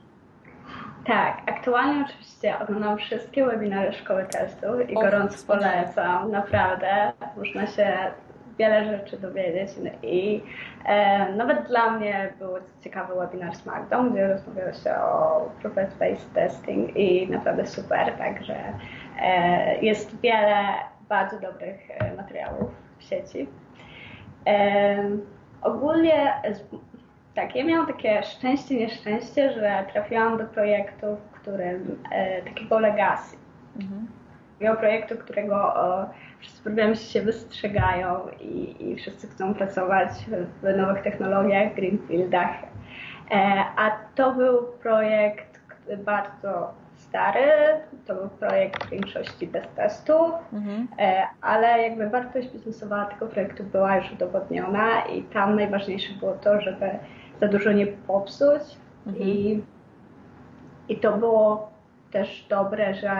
Tak, 1.07 1.41
aktualnie 1.45 2.05
oczywiście 2.09 2.59
oglądam 2.59 2.97
wszystkie 2.97 3.45
webinary 3.45 3.93
Szkoły 3.93 4.25
Testu 4.31 4.79
i 4.81 4.95
o, 4.95 5.01
gorąco 5.01 5.47
polecam, 5.47 6.31
naprawdę. 6.31 7.11
Można 7.37 7.67
się 7.67 7.97
wiele 8.59 8.85
rzeczy 8.85 9.17
dowiedzieć 9.17 9.69
i 10.03 10.43
e, 10.85 11.31
nawet 11.31 11.67
dla 11.67 11.89
mnie 11.91 12.33
był 12.39 12.49
ciekawy 12.81 13.15
webinar 13.15 13.55
z 13.55 13.65
Magdą, 13.65 14.09
gdzie 14.09 14.27
rozmawiało 14.27 14.73
się 14.73 14.95
o 14.95 15.49
Prophet-Based 15.63 16.33
Testing 16.33 16.97
i 16.97 17.29
naprawdę 17.29 17.65
super, 17.65 18.17
także 18.17 18.55
e, 19.21 19.79
jest 19.81 20.21
wiele 20.21 20.63
bardzo 21.09 21.39
dobrych 21.39 21.79
e, 21.89 22.15
materiałów 22.15 22.71
w 22.97 23.03
sieci. 23.03 23.47
E, 24.47 25.09
ogólnie 25.61 26.33
tak, 27.35 27.55
ja 27.55 27.65
miałam 27.65 27.87
takie 27.87 28.23
szczęście, 28.23 28.75
nieszczęście, 28.75 29.53
że 29.53 29.85
trafiłam 29.93 30.37
do 30.37 30.45
projektu, 30.45 31.05
w 31.15 31.41
którym 31.41 32.03
e, 32.11 32.41
takiego 32.41 32.79
legacy. 32.79 33.37
Mhm. 33.81 34.07
Miał 34.61 34.77
projektu, 34.77 35.17
którego 35.17 35.73
wszyscy 36.39 36.63
programiści 36.63 37.13
się 37.13 37.21
wystrzegają 37.21 38.27
i, 38.39 38.75
i 38.91 38.95
wszyscy 38.95 39.27
chcą 39.27 39.53
pracować 39.53 40.09
w 40.61 40.77
nowych 40.77 41.03
technologiach, 41.03 41.75
greenfieldach. 41.75 42.49
A 43.75 43.91
to 44.15 44.33
był 44.33 44.63
projekt 44.81 45.59
bardzo 45.97 46.73
stary, 46.97 47.51
to 48.05 48.15
był 48.15 48.29
projekt 48.29 48.85
w 48.85 48.89
większości 48.89 49.47
bez 49.47 49.67
testów, 49.75 50.31
mhm. 50.53 50.87
E, 50.99 51.27
ale 51.41 51.81
jakby 51.81 52.09
wartość 52.09 52.47
biznesowa 52.49 53.05
tego 53.05 53.27
projektu 53.27 53.63
była 53.63 53.95
już 53.95 54.11
udowodniona 54.11 55.01
i 55.01 55.23
tam 55.23 55.55
najważniejsze 55.55 56.13
było 56.19 56.33
to, 56.33 56.61
żeby 56.61 56.89
za 57.41 57.47
dużo 57.47 57.71
nie 57.71 57.87
popsuć 57.87 58.61
mhm. 59.07 59.27
i, 59.27 59.61
i 60.89 60.97
to 60.97 61.17
było 61.17 61.71
też 62.11 62.45
dobre, 62.49 62.95
że 62.95 63.11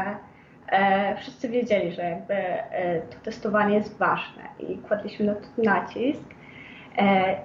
e, 0.70 1.16
wszyscy 1.18 1.50
wiedzieli, 1.50 1.92
że 1.92 2.02
jakby 2.04 2.34
e, 2.34 3.02
to 3.02 3.16
testowanie 3.24 3.76
jest 3.76 3.98
ważne 3.98 4.44
i 4.60 4.78
kładliśmy 4.78 5.26
na 5.26 5.36
to 5.36 5.48
nacisk. 5.64 6.24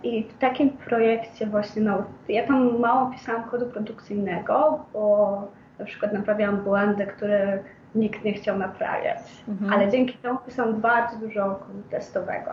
I 0.03 0.25
w 0.25 0.39
takim 0.39 0.71
projekcie 0.71 1.47
właśnie, 1.47 1.83
no, 1.83 2.05
ja 2.29 2.47
tam 2.47 2.81
mało 2.81 3.11
pisałam 3.11 3.45
kodu 3.45 3.67
produkcyjnego, 3.67 4.85
bo 4.93 5.49
na 5.79 5.85
przykład 5.85 6.13
naprawiałam 6.13 6.57
błędy, 6.57 7.07
których 7.07 7.83
nikt 7.95 8.25
nie 8.25 8.33
chciał 8.33 8.59
naprawiać. 8.59 9.19
Mhm. 9.49 9.73
Ale 9.73 9.91
dzięki 9.91 10.19
temu 10.19 10.39
pisałam 10.47 10.81
bardzo 10.81 11.17
dużo 11.17 11.61
testowego. 11.91 12.51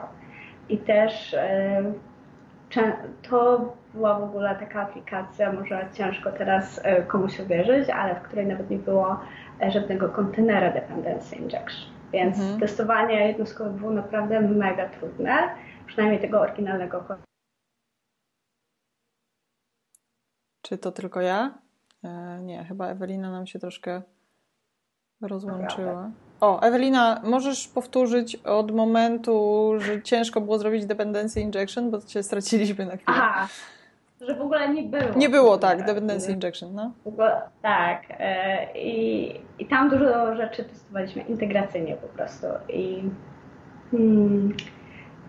I 0.70 0.78
też 0.78 1.36
to 3.22 3.74
była 3.94 4.20
w 4.20 4.24
ogóle 4.24 4.56
taka 4.56 4.82
aplikacja, 4.82 5.54
może 5.54 5.88
ciężko 5.94 6.32
teraz 6.32 6.82
e, 6.84 7.04
komuś 7.04 7.40
uwierzyć, 7.40 7.90
ale 7.90 8.16
w 8.16 8.22
której 8.22 8.48
nawet 8.48 8.70
nie 8.70 8.78
było 8.78 9.20
e, 9.62 9.72
żadnego 9.72 10.10
kontenera 10.10 10.72
dependency 10.72 11.36
injection. 11.36 11.94
Więc 12.14 12.40
mhm. 12.40 12.60
testowanie 12.60 13.28
jednostkowe 13.28 13.70
było 13.70 13.92
naprawdę 13.92 14.42
mega 14.42 14.90
trudne, 14.90 15.50
przynajmniej 15.88 16.22
tego 16.22 16.42
oryginalnego. 16.42 17.04
Czy 20.62 20.78
to 20.78 20.92
tylko 20.92 21.22
ja? 21.22 21.60
E, 22.04 22.40
nie, 22.42 22.64
chyba 22.64 22.88
Ewelina 22.88 23.32
nam 23.32 23.48
się 23.48 23.60
troszkę 23.60 24.02
rozłączyła. 25.22 26.12
O, 26.42 26.62
Ewelina, 26.62 27.22
możesz 27.24 27.68
powtórzyć 27.68 28.36
od 28.36 28.72
momentu, 28.72 29.74
że 29.78 30.02
ciężko 30.02 30.42
było 30.42 30.58
zrobić 30.58 30.86
dependency 30.86 31.42
injection, 31.42 31.92
bo 31.92 32.02
cię 32.02 32.24
straciliśmy 32.24 32.86
na 32.86 32.92
chwilę. 32.92 33.18
Aha, 33.18 33.48
że 34.22 34.36
w 34.36 34.42
ogóle 34.42 34.70
nie 34.74 34.84
było. 34.84 35.16
Nie 35.16 35.30
było, 35.30 35.58
tak, 35.58 35.86
dependency 35.86 36.32
injection, 36.32 36.74
no. 36.74 36.92
Tak. 37.62 38.04
E, 38.10 38.68
I, 38.78 39.32
I 39.60 39.66
tam 39.66 39.90
dużo 39.90 40.36
rzeczy 40.36 40.64
testowaliśmy 40.64 41.22
integracyjnie 41.22 41.96
po 41.96 42.08
prostu. 42.08 42.48
I, 42.70 43.04
hmm, 43.92 44.58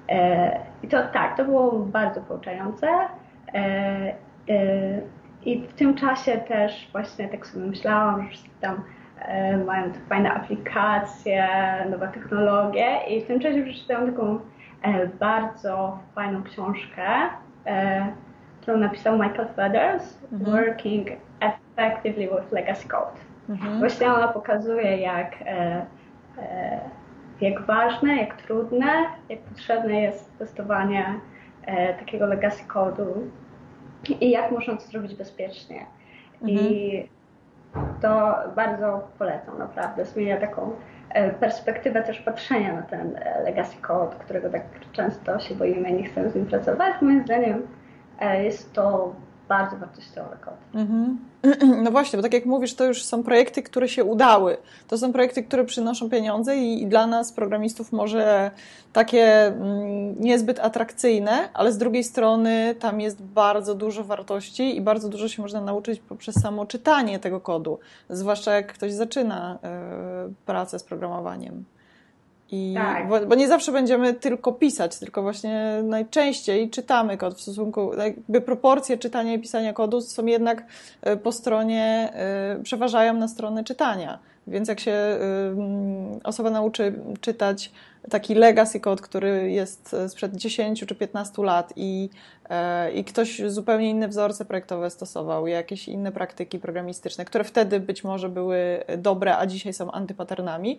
e, 0.09 0.61
i 0.83 0.89
to 0.89 0.97
tak, 1.13 1.37
to 1.37 1.45
było 1.45 1.73
bardzo 1.73 2.21
pouczające. 2.21 2.87
E, 3.55 4.13
I 5.45 5.61
w 5.61 5.73
tym 5.73 5.95
czasie 5.95 6.39
też 6.39 6.89
właśnie 6.93 7.29
tak 7.29 7.47
sobie 7.47 7.67
myślałam, 7.67 8.31
że 8.31 8.39
tam 8.61 8.83
E, 9.21 9.57
mają 9.57 9.93
te 9.93 9.99
fajne 9.99 10.33
aplikacje, 10.33 11.49
nowe 11.91 12.09
technologie 12.09 12.99
i 13.09 13.21
w 13.21 13.27
tym 13.27 13.41
czasie 13.41 13.65
przeczytałam 13.65 14.13
taką 14.13 14.41
e, 14.83 15.07
bardzo 15.07 15.99
fajną 16.15 16.43
książkę, 16.43 17.05
e, 17.67 18.07
którą 18.61 18.77
napisał 18.77 19.19
Michael 19.19 19.49
Feathers, 19.57 20.19
mhm. 20.33 20.51
Working 20.51 21.09
Effectively 21.41 22.29
with 22.29 22.53
Legacy 22.53 22.89
Code. 22.89 23.21
Mhm. 23.49 23.79
Właśnie 23.79 24.13
ona 24.13 24.29
pokazuje, 24.29 24.97
jak, 24.97 25.33
jak 27.41 27.63
ważne, 27.63 28.17
jak 28.17 28.43
trudne, 28.43 28.93
jak 29.29 29.41
potrzebne 29.41 30.01
jest 30.01 30.39
testowanie 30.39 31.15
takiego 31.99 32.27
legacy 32.27 32.65
code'u 32.65 33.13
i 34.21 34.31
jak 34.31 34.51
można 34.51 34.77
to 34.77 34.83
zrobić 34.83 35.15
bezpiecznie. 35.15 35.87
Mhm. 36.43 36.59
I 36.59 37.09
to 38.03 38.35
bardzo 38.57 39.09
polecam, 39.19 39.59
naprawdę. 39.59 40.05
Zmienia 40.05 40.41
taką 40.41 40.73
e, 41.11 41.31
perspektywę 41.31 42.03
też 42.03 42.21
patrzenia 42.21 42.75
na 42.75 42.83
ten 42.83 43.17
e, 43.17 43.43
legacy 43.43 43.77
code, 43.81 44.17
którego 44.17 44.51
tak 44.51 44.63
często 44.93 45.41
się 45.41 45.55
boimy 45.55 45.91
i 45.91 45.95
nie 45.95 46.09
chcemy 46.09 46.31
z 46.31 46.35
nim 46.35 46.47
pracować. 46.47 47.03
Moim 47.03 47.23
zdaniem 47.25 47.67
e, 48.21 48.45
jest 48.45 48.73
to 48.73 49.15
bardzo 49.49 49.77
wartościowy 49.77 50.37
kod. 50.41 50.55
Mhm. 50.75 51.19
No 51.85 51.91
właśnie, 51.91 52.17
bo 52.17 52.23
tak 52.23 52.33
jak 52.33 52.47
mówisz, 52.47 52.75
to 52.75 52.85
już 52.85 53.05
są 53.05 53.23
projekty, 53.23 53.63
które 53.63 53.89
się 53.89 54.05
udały. 54.05 54.57
To 54.89 54.99
są 54.99 55.13
projekty, 55.13 55.43
które 55.43 55.65
przynoszą 55.65 56.11
pieniądze 56.11 56.57
i, 56.57 56.83
i 56.83 56.87
dla 56.87 57.07
nas, 57.07 57.33
programistów, 57.33 57.93
może 57.93 58.51
takie 58.93 59.47
mm, 59.47 60.21
niezbyt 60.21 60.61
atrakcyjne, 60.61 61.49
ale 61.55 61.73
z 61.73 61.79
drugiej 61.79 62.05
strony 62.05 62.75
tam 62.81 63.01
jest 63.01 63.23
bardzo 63.23 63.75
dużo 63.75 64.05
wartości 64.05 64.77
i 64.77 64.81
bardzo 64.81 65.09
dużo 65.09 65.29
się 65.29 65.43
można 65.43 65.61
nauczyć 65.61 66.01
poprzez 66.01 66.35
samo 66.35 66.67
czytanie 66.67 67.19
tego 67.19 67.41
kodu, 67.41 67.79
zwłaszcza 68.11 68.53
jak 68.53 68.73
ktoś 68.73 68.93
zaczyna 68.93 69.59
y, 70.29 70.35
pracę 70.47 70.79
z 70.79 70.83
programowaniem. 70.83 71.65
I, 72.53 72.75
tak. 72.77 73.09
bo, 73.09 73.27
bo, 73.27 73.35
nie 73.35 73.49
zawsze 73.49 73.73
będziemy 73.73 74.15
tylko 74.15 74.53
pisać, 74.53 74.99
tylko 74.99 75.23
właśnie 75.23 75.81
najczęściej 75.83 76.71
czytamy 76.71 77.17
kod 77.17 77.35
w 77.35 77.41
stosunku, 77.41 77.91
jakby 77.99 78.41
proporcje 78.41 78.99
czytania 78.99 79.35
i 79.35 79.39
pisania 79.39 79.73
kodu 79.73 80.01
są 80.01 80.27
jednak 80.27 80.65
e, 81.03 81.17
po 81.17 81.33
stronie, 81.33 82.13
e, 82.15 82.63
przeważają 82.63 83.15
na 83.15 83.29
stronę 83.29 83.65
czytania. 83.65 84.19
Więc 84.47 84.69
jak 84.69 84.81
się 84.81 84.97
osoba 86.25 86.51
nauczy 86.51 86.95
czytać 87.21 87.73
taki 88.11 88.35
legacy 88.35 88.81
code, 88.81 89.03
który 89.03 89.51
jest 89.51 89.97
sprzed 90.09 90.37
10 90.37 90.85
czy 90.87 90.95
15 90.95 91.43
lat 91.43 91.73
i, 91.77 92.11
e, 92.51 92.93
i 92.93 93.05
ktoś 93.05 93.43
zupełnie 93.47 93.91
inne 93.91 94.09
wzorce 94.09 94.45
projektowe 94.45 94.91
stosował, 94.91 95.47
jakieś 95.47 95.89
inne 95.89 96.13
praktyki 96.13 96.59
programistyczne, 96.59 97.25
które 97.25 97.45
wtedy 97.45 97.81
być 97.81 98.05
może 98.05 98.29
były 98.29 98.85
dobre, 98.99 99.39
a 99.39 99.47
dzisiaj 99.47 99.73
są 99.73 99.91
antypaternami, 99.91 100.79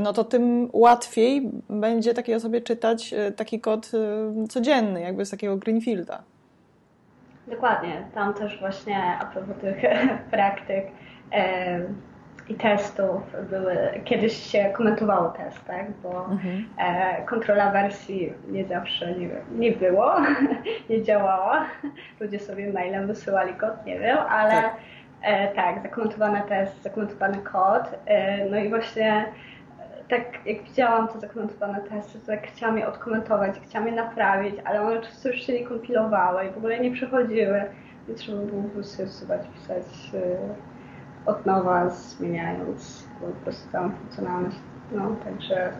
no 0.00 0.12
to 0.12 0.24
tym 0.24 0.68
łatwiej 0.72 1.50
będzie 1.70 2.14
takiej 2.14 2.34
osobie 2.34 2.60
czytać 2.60 3.12
e, 3.12 3.32
taki 3.32 3.60
kod 3.60 3.90
e, 3.94 4.48
codzienny, 4.48 5.00
jakby 5.00 5.24
z 5.24 5.30
takiego 5.30 5.56
Greenfielda. 5.56 6.22
Dokładnie. 7.46 8.06
Tam 8.14 8.34
też 8.34 8.60
właśnie 8.60 9.18
a 9.20 9.24
propos 9.24 9.56
tych 9.60 9.76
praktyk 10.30 10.86
i 12.48 12.54
testów 12.54 13.22
były, 13.50 13.76
kiedyś 14.04 14.32
się 14.32 14.70
komentowało 14.72 15.28
test, 15.28 15.64
tak? 15.66 15.90
bo 16.02 16.26
mhm. 16.30 16.64
e, 16.78 17.22
kontrola 17.26 17.70
wersji 17.70 18.32
nie 18.48 18.64
zawsze 18.64 19.12
nie, 19.12 19.28
nie 19.50 19.72
było, 19.72 20.14
nie 20.90 21.02
działała. 21.02 21.66
Ludzie 22.20 22.38
sobie 22.38 22.72
mailem 22.72 23.06
wysyłali 23.06 23.54
kod, 23.54 23.86
nie 23.86 24.00
wiem, 24.00 24.18
ale 24.18 24.62
tak, 24.62 24.76
e, 25.22 25.54
tak 25.54 25.82
zakomentowany 25.82 26.42
test, 26.48 26.82
zakomentowany 26.82 27.38
kod. 27.38 27.82
E, 28.06 28.44
no 28.50 28.56
i 28.56 28.68
właśnie 28.68 29.12
e, 29.12 29.24
tak 30.08 30.46
jak 30.46 30.62
widziałam 30.62 31.08
te 31.08 31.20
zakomentowane 31.20 31.80
testy, 31.80 32.20
to 32.20 32.26
tak 32.26 32.46
chciałam 32.46 32.78
je 32.78 32.88
odkomentować, 32.88 33.60
chciałam 33.64 33.88
je 33.88 33.94
naprawić, 33.94 34.54
ale 34.64 34.82
one 34.82 35.00
często 35.00 35.28
już 35.28 35.46
się 35.46 35.52
nie 35.52 35.66
kompilowały 35.66 36.46
i 36.46 36.50
w 36.50 36.56
ogóle 36.56 36.80
nie 36.80 36.90
przechodziły. 36.90 37.62
I 38.08 38.14
trzeba 38.14 38.38
było 38.38 38.62
wysyłać, 38.62 39.40
pisać 39.54 39.84
e, 40.14 40.71
od 41.26 41.46
nowa, 41.46 41.90
zmieniając 41.90 43.08
po 43.20 43.26
prostu 43.26 43.72
tam 43.72 43.92
funkcjonalność. 43.92 44.56
No, 44.92 45.16
także 45.24 45.72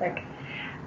tak. 0.00 0.12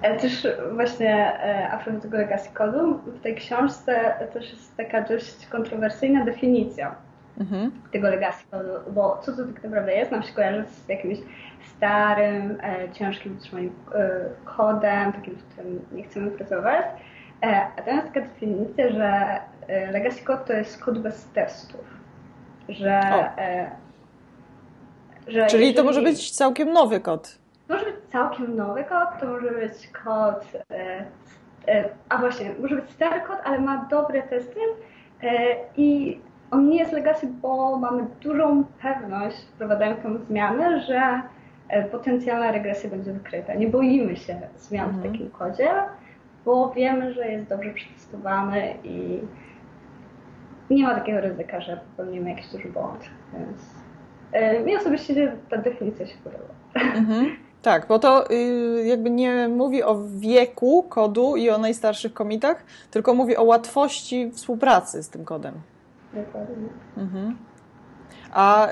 Ale 0.04 0.20
też 0.20 0.48
właśnie 0.74 1.44
e, 1.44 1.70
a 1.72 1.78
propos 1.78 2.02
tego 2.02 2.18
legacy 2.18 2.50
kodu, 2.54 2.98
w 2.98 3.22
tej 3.22 3.36
książce 3.36 4.14
też 4.34 4.52
jest 4.52 4.78
taka 4.78 5.02
dość 5.02 5.48
kontrowersyjna 5.48 6.26
definicja 6.26 6.96
mhm. 7.40 7.72
tego 7.92 8.10
legacy 8.10 8.44
kodu, 8.52 8.70
bo 8.92 9.18
co 9.22 9.32
to 9.32 9.46
tak 9.54 9.64
naprawdę 9.64 9.94
jest? 9.94 10.12
Nam 10.12 10.24
się 10.24 10.34
kojarzy 10.34 10.66
z 10.66 10.90
jakimś 10.90 11.18
starym, 11.64 12.58
e, 12.64 12.92
ciężkim 12.92 13.38
utrzymaniem 13.38 13.72
e, 13.96 14.20
kodem, 14.46 15.14
takim, 15.14 15.36
w 15.36 15.44
którym 15.44 15.80
nie 15.92 16.04
chcemy 16.04 16.32
pracować. 16.32 16.86
E, 17.44 17.68
a 17.78 17.82
to 17.82 17.92
jest 17.92 18.08
taka 18.08 18.22
definicja, 18.22 18.90
że 18.90 19.40
e, 19.68 19.92
legacy 19.92 20.24
code 20.24 20.44
to 20.46 20.54
jest 20.54 20.84
kod 20.84 21.00
bez 21.00 21.26
testów 21.26 21.99
że, 22.70 23.00
e, 23.38 23.72
że 25.28 25.48
Czyli 25.48 25.64
jeżeli, 25.64 25.74
to 25.74 25.84
może 25.84 26.02
być 26.02 26.32
całkiem 26.32 26.74
nowy 26.74 27.00
kod. 27.00 27.40
Może 27.70 27.86
być 27.86 27.96
całkiem 28.12 28.56
nowy 28.56 28.84
kod, 28.84 29.20
to 29.20 29.28
może 29.28 29.52
być 29.52 29.88
kod, 30.04 30.46
e, 30.72 31.06
e, 31.68 31.90
a 32.10 32.18
właśnie, 32.18 32.52
może 32.62 32.76
być 32.76 32.92
stary 32.92 33.22
kod, 33.22 33.38
ale 33.44 33.60
ma 33.60 33.88
dobre 33.90 34.24
testy 34.24 34.60
i 35.78 36.20
on 36.52 36.70
nie 36.70 36.78
jest 36.78 36.92
legacy, 36.92 37.28
bo 37.42 37.78
mamy 37.78 38.06
dużą 38.22 38.64
pewność, 38.82 39.38
wprowadzając 39.38 40.04
tą 40.04 40.18
zmianę, 40.18 40.82
że 40.82 41.22
potencjalna 41.92 42.52
regresja 42.52 42.90
będzie 42.90 43.14
wykryta. 43.14 43.54
Nie 43.54 43.68
boimy 43.68 44.16
się 44.16 44.42
zmian 44.58 44.90
mhm. 44.90 45.04
w 45.04 45.12
takim 45.12 45.30
kodzie, 45.32 45.70
bo 46.46 46.70
wiemy, 46.70 47.14
że 47.14 47.32
jest 47.32 47.50
dobrze 47.50 47.70
przetestowany 47.70 48.74
i 48.84 49.22
nie 50.70 50.84
ma 50.84 50.96
takiego 50.96 51.22
ryzyka, 51.22 51.62
że 51.62 51.80
popełnimy 51.98 52.30
jakiś 52.30 52.48
duży 52.48 52.68
błąd. 52.70 53.00
Więc 53.34 53.62
e, 54.32 54.60
mi 54.60 54.76
osobiście 54.76 55.38
ta 55.50 55.58
definicja 55.58 56.08
się 56.08 56.16
podoba. 56.24 56.54
Mhm. 56.76 57.36
Tak, 57.62 57.88
bo 57.88 58.00
to 58.00 58.32
y, 58.32 58.84
jakby 58.86 59.10
nie 59.10 59.48
mówi 59.48 59.84
o 59.84 60.02
wieku 60.08 60.84
kodu 60.84 61.36
i 61.36 61.50
o 61.50 61.58
najstarszych 61.58 62.14
komitach, 62.14 62.64
tylko 62.92 63.14
mówi 63.14 63.38
o 63.38 63.44
łatwości 63.44 64.32
współpracy 64.32 65.04
z 65.04 65.10
tym 65.10 65.26
kodem. 65.26 65.54
Dokładnie. 66.14 66.68
Mhm. 66.98 67.38
A 68.34 68.68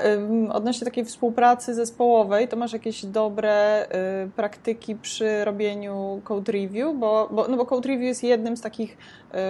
odnośnie 0.52 0.84
takiej 0.84 1.04
współpracy 1.04 1.74
zespołowej, 1.74 2.48
to 2.48 2.56
masz 2.56 2.72
jakieś 2.72 3.06
dobre 3.06 3.86
y, 4.24 4.30
praktyki 4.30 4.96
przy 4.96 5.44
robieniu 5.44 6.20
code 6.24 6.52
review? 6.52 6.96
Bo, 6.96 7.28
bo, 7.32 7.48
no 7.48 7.56
bo 7.56 7.66
code 7.66 7.88
review 7.88 8.06
jest 8.06 8.24
jednym 8.24 8.56
z 8.56 8.60
takich 8.60 8.98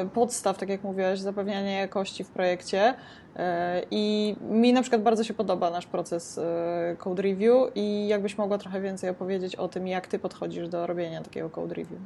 y, 0.04 0.08
podstaw, 0.08 0.58
tak 0.58 0.68
jak 0.68 0.84
mówiłaś, 0.84 1.18
zapewniania 1.18 1.80
jakości 1.80 2.24
w 2.24 2.30
projekcie. 2.30 2.90
Y, 2.90 3.40
I 3.90 4.36
mi 4.50 4.72
na 4.72 4.82
przykład 4.82 5.02
bardzo 5.02 5.24
się 5.24 5.34
podoba 5.34 5.70
nasz 5.70 5.86
proces 5.86 6.40
code 6.98 7.22
review 7.22 7.70
i 7.74 8.08
jakbyś 8.08 8.38
mogła 8.38 8.58
trochę 8.58 8.80
więcej 8.80 9.10
opowiedzieć 9.10 9.56
o 9.56 9.68
tym, 9.68 9.88
jak 9.88 10.06
ty 10.06 10.18
podchodzisz 10.18 10.68
do 10.68 10.86
robienia 10.86 11.22
takiego 11.22 11.50
code 11.50 11.74
review. 11.74 12.00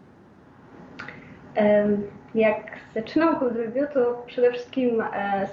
Jak 2.34 2.70
zaczynam 2.94 3.38
kod 3.38 3.56
review, 3.56 3.92
to 3.94 4.22
przede 4.26 4.52
wszystkim 4.52 5.02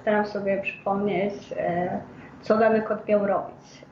staram 0.01 0.25
sobie 0.25 0.61
przypomnieć, 0.61 1.33
co 2.41 2.57
dany 2.57 2.81
kod 2.81 3.07
miał 3.07 3.27
robić. 3.27 3.85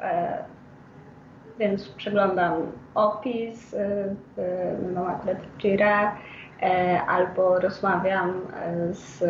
Więc 1.59 1.89
przeglądam 1.89 2.53
opis, 2.95 3.75
mam 4.93 5.07
akurat 5.07 5.37
Jira, 5.59 6.15
albo 7.07 7.59
rozmawiam 7.59 8.41
z 8.91 9.23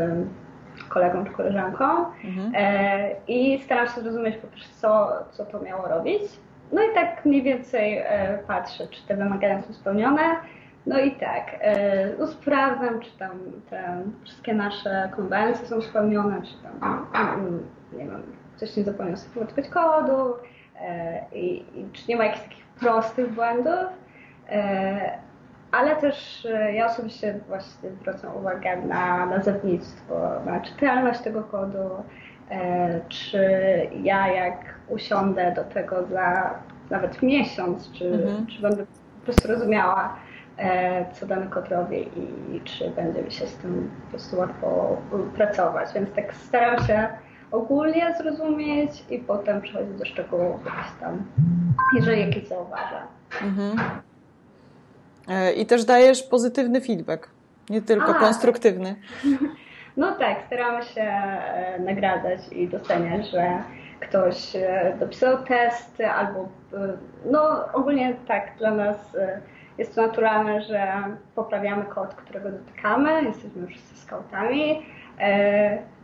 kolegą 0.89 1.25
czy 1.25 1.31
koleżanką 1.31 1.85
mhm. 2.23 2.51
e, 2.55 3.15
i 3.27 3.59
staram 3.63 3.87
się 3.87 4.01
zrozumieć 4.01 4.37
po 4.37 4.47
prostu, 4.47 4.81
co, 4.81 5.09
co 5.31 5.45
to 5.45 5.59
miało 5.59 5.87
robić. 5.87 6.21
No 6.71 6.81
i 6.83 6.93
tak 6.93 7.25
mniej 7.25 7.43
więcej 7.43 7.97
e, 7.97 8.39
patrzę, 8.47 8.87
czy 8.87 9.07
te 9.07 9.15
wymagania 9.15 9.61
są 9.61 9.73
spełnione. 9.73 10.21
No 10.85 10.99
i 10.99 11.11
tak, 11.11 11.55
e, 11.59 12.09
no 12.19 12.27
sprawdzam, 12.27 12.99
czy 12.99 13.17
tam 13.17 13.31
te 13.69 14.01
wszystkie 14.23 14.53
nasze 14.53 15.09
konwencje 15.15 15.67
są 15.67 15.81
spełnione, 15.81 16.41
czy 16.41 16.53
tam, 16.63 17.05
nie 17.93 18.05
wiem, 18.05 18.23
ktoś 18.57 18.77
nie 18.77 18.83
zapomniał 18.83 19.17
sobie 19.17 19.63
kodu 19.63 20.33
e, 20.81 21.25
i, 21.33 21.65
i, 21.79 21.85
czy 21.93 22.03
nie 22.09 22.17
ma 22.17 22.25
jakichś 22.25 22.43
takich 22.43 22.65
prostych 22.65 23.33
błędów. 23.33 23.85
E, 24.49 25.19
ale 25.71 25.95
też 25.95 26.45
e, 26.45 26.73
ja 26.73 26.85
osobiście 26.85 27.39
właśnie 27.47 27.89
zwracam 28.01 28.35
uwagę 28.35 28.77
na 28.77 29.25
nazewnictwo, 29.25 30.29
na 30.45 30.59
czytelność 30.59 31.19
tego 31.19 31.43
kodu, 31.43 31.89
czy 33.09 33.41
ja 34.03 34.27
jak 34.27 34.75
usiądę 34.87 35.51
do 35.51 35.63
tego 35.63 36.05
za 36.05 36.53
nawet 36.89 37.21
miesiąc, 37.21 37.91
czy, 37.91 38.13
mhm. 38.13 38.47
czy 38.47 38.61
będę 38.61 38.85
po 39.19 39.25
prostu 39.25 39.47
rozumiała, 39.47 40.15
co 41.13 41.25
dany 41.25 41.47
kod 41.47 41.69
robi 41.69 42.09
i 42.51 42.61
czy 42.61 42.89
będzie 42.89 43.23
mi 43.23 43.31
się 43.31 43.47
z 43.47 43.57
tym 43.57 43.91
po 44.05 44.09
prostu 44.09 44.37
łatwo 44.37 44.97
pracować. 45.35 45.93
Więc 45.93 46.11
tak 46.11 46.33
staram 46.33 46.79
się 46.79 47.07
ogólnie 47.51 48.15
zrozumieć 48.17 49.03
i 49.09 49.19
potem 49.19 49.61
przechodzić 49.61 49.97
do 49.97 50.05
szczegółów 50.05 50.61
tam, 50.99 51.25
jeżeli 51.95 52.21
jakieś 52.21 52.47
zauważę. 52.47 53.01
Mhm. 53.41 53.77
E, 55.27 55.53
I 55.53 55.65
też 55.65 55.85
dajesz 55.85 56.23
pozytywny 56.23 56.81
feedback, 56.81 57.29
nie 57.69 57.81
tylko 57.81 58.15
A, 58.15 58.19
konstruktywny. 58.19 58.95
No 59.97 60.11
tak, 60.11 60.37
staramy 60.47 60.83
się 60.85 61.01
e, 61.01 61.79
nagradzać 61.79 62.39
i 62.51 62.67
doceniać, 62.67 63.29
że 63.29 63.63
ktoś 63.99 64.55
e, 64.55 64.97
dopisał 64.99 65.37
test 65.43 66.01
albo 66.01 66.49
no 67.31 67.65
ogólnie 67.73 68.15
tak 68.27 68.57
dla 68.57 68.71
nas 68.71 69.17
jest 69.77 69.95
to 69.95 70.01
naturalne, 70.01 70.61
że 70.61 71.03
poprawiamy 71.35 71.85
kod, 71.85 72.15
którego 72.15 72.51
dotykamy, 72.51 73.23
jesteśmy 73.23 73.61
już 73.61 73.79
ze 73.79 73.95
scoutami, 73.95 74.85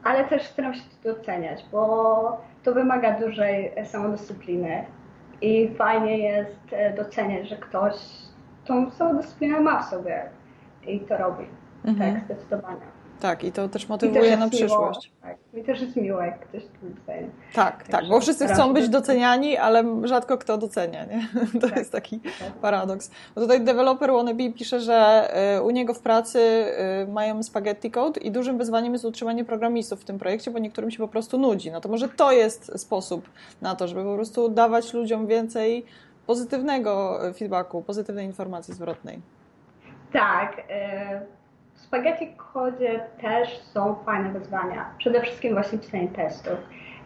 ale 0.04 0.24
też 0.24 0.44
staram 0.44 0.74
się 0.74 0.82
to 1.04 1.14
doceniać, 1.14 1.66
bo 1.72 2.42
to 2.64 2.74
wymaga 2.74 3.20
dużej 3.20 3.72
samodyscypliny 3.86 4.86
i 5.42 5.76
fajnie 5.78 6.18
jest 6.18 6.76
doceniać, 6.98 7.50
że 7.50 7.56
ktoś 7.56 7.94
tą 8.66 8.92
samodyscyplinę 8.92 9.60
ma 9.60 9.82
w 9.82 9.86
sobie 9.86 10.30
i 10.88 11.00
to 11.00 11.18
robi. 11.18 11.46
Mhm. 11.86 12.14
Tak, 12.14 12.24
zdecydowanie. 12.26 12.93
Tak, 13.24 13.44
i 13.44 13.52
to 13.52 13.70
też 13.70 13.90
motywuje 13.90 14.30
też 14.30 14.40
na 14.40 14.50
przyszłość. 14.50 15.12
Miło, 15.12 15.22
tak. 15.22 15.38
I 15.54 15.64
też 15.64 15.82
jest 15.82 15.96
miłe, 15.96 16.26
jak 16.26 16.40
ktoś 16.40 16.64
to 16.64 16.70
docenia. 16.90 17.28
Tak, 17.54 17.88
tak, 17.88 18.08
bo 18.10 18.20
wszyscy 18.20 18.48
chcą 18.48 18.74
być 18.74 18.90
doceniani, 18.90 19.58
ale 19.58 19.84
rzadko 20.04 20.38
kto 20.38 20.58
docenia, 20.58 21.06
nie? 21.06 21.28
To 21.62 21.68
tak, 21.68 21.78
jest 21.78 21.92
taki 21.92 22.20
tak. 22.20 22.52
paradoks. 22.52 23.12
Bo 23.36 23.42
tutaj 23.42 23.62
developer 23.62 24.12
wannabe 24.12 24.50
pisze, 24.52 24.80
że 24.80 25.30
y, 25.58 25.62
u 25.62 25.70
niego 25.70 25.94
w 25.94 26.00
pracy 26.00 26.40
y, 27.04 27.08
mają 27.08 27.44
spaghetti 27.44 27.92
code 27.92 28.20
i 28.20 28.32
dużym 28.32 28.58
wyzwaniem 28.58 28.94
jest 28.94 29.06
utrzymanie 29.06 29.46
programistów 29.46 30.02
w 30.02 30.06
tym 30.06 30.20
projekcie, 30.20 30.52
bo 30.52 30.60
niektórym 30.60 30.92
się 30.92 30.98
po 30.98 31.08
prostu 31.08 31.38
nudzi. 31.38 31.72
No 31.72 31.82
to 31.82 31.90
może 31.90 32.10
to 32.10 32.32
jest 32.32 32.80
sposób 32.80 33.30
na 33.62 33.76
to, 33.76 33.88
żeby 33.88 34.04
po 34.04 34.16
prostu 34.16 34.50
dawać 34.50 34.94
ludziom 34.94 35.28
więcej 35.28 35.86
pozytywnego 36.28 37.20
feedbacku, 37.38 37.82
pozytywnej 37.82 38.26
informacji 38.26 38.74
zwrotnej. 38.74 39.22
Tak. 40.14 40.62
W 41.40 41.43
Spaghetti 41.94 42.28
Code 42.54 43.00
też 43.22 43.58
są 43.58 43.96
fajne 44.06 44.32
wyzwania. 44.32 44.86
Przede 44.98 45.22
wszystkim 45.22 45.54
właśnie 45.54 45.80
pisanie 45.80 46.08
testów. 46.08 46.58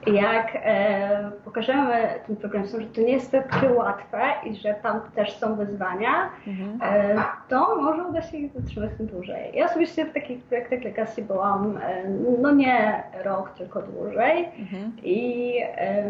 Jak 0.05 0.51
e, 0.55 1.31
pokażemy 1.45 1.93
tym 2.27 2.35
programistom, 2.35 2.81
że 2.81 2.87
to 2.87 3.01
nie 3.01 3.13
jest 3.13 3.31
takie 3.31 3.69
łatwe 3.69 4.19
i 4.43 4.55
że 4.55 4.73
tam 4.73 5.01
też 5.15 5.37
są 5.37 5.55
wyzwania, 5.55 6.29
mhm. 6.47 6.79
e, 6.81 7.23
to 7.49 7.75
może 7.75 8.03
uda 8.03 8.21
się 8.21 8.37
ich 8.37 8.53
zatrzymać 8.53 8.91
dłużej. 8.99 9.51
Ja 9.53 9.65
osobiście 9.65 10.05
w 10.05 10.13
takich 10.13 10.43
projektach 10.43 10.83
legacy 10.83 11.21
byłam 11.21 11.77
e, 11.77 12.09
no 12.41 12.51
nie 12.51 13.03
rok, 13.23 13.49
tylko 13.57 13.81
dłużej 13.81 14.49
mhm. 14.59 14.91
i, 15.03 15.53
e, 15.77 16.03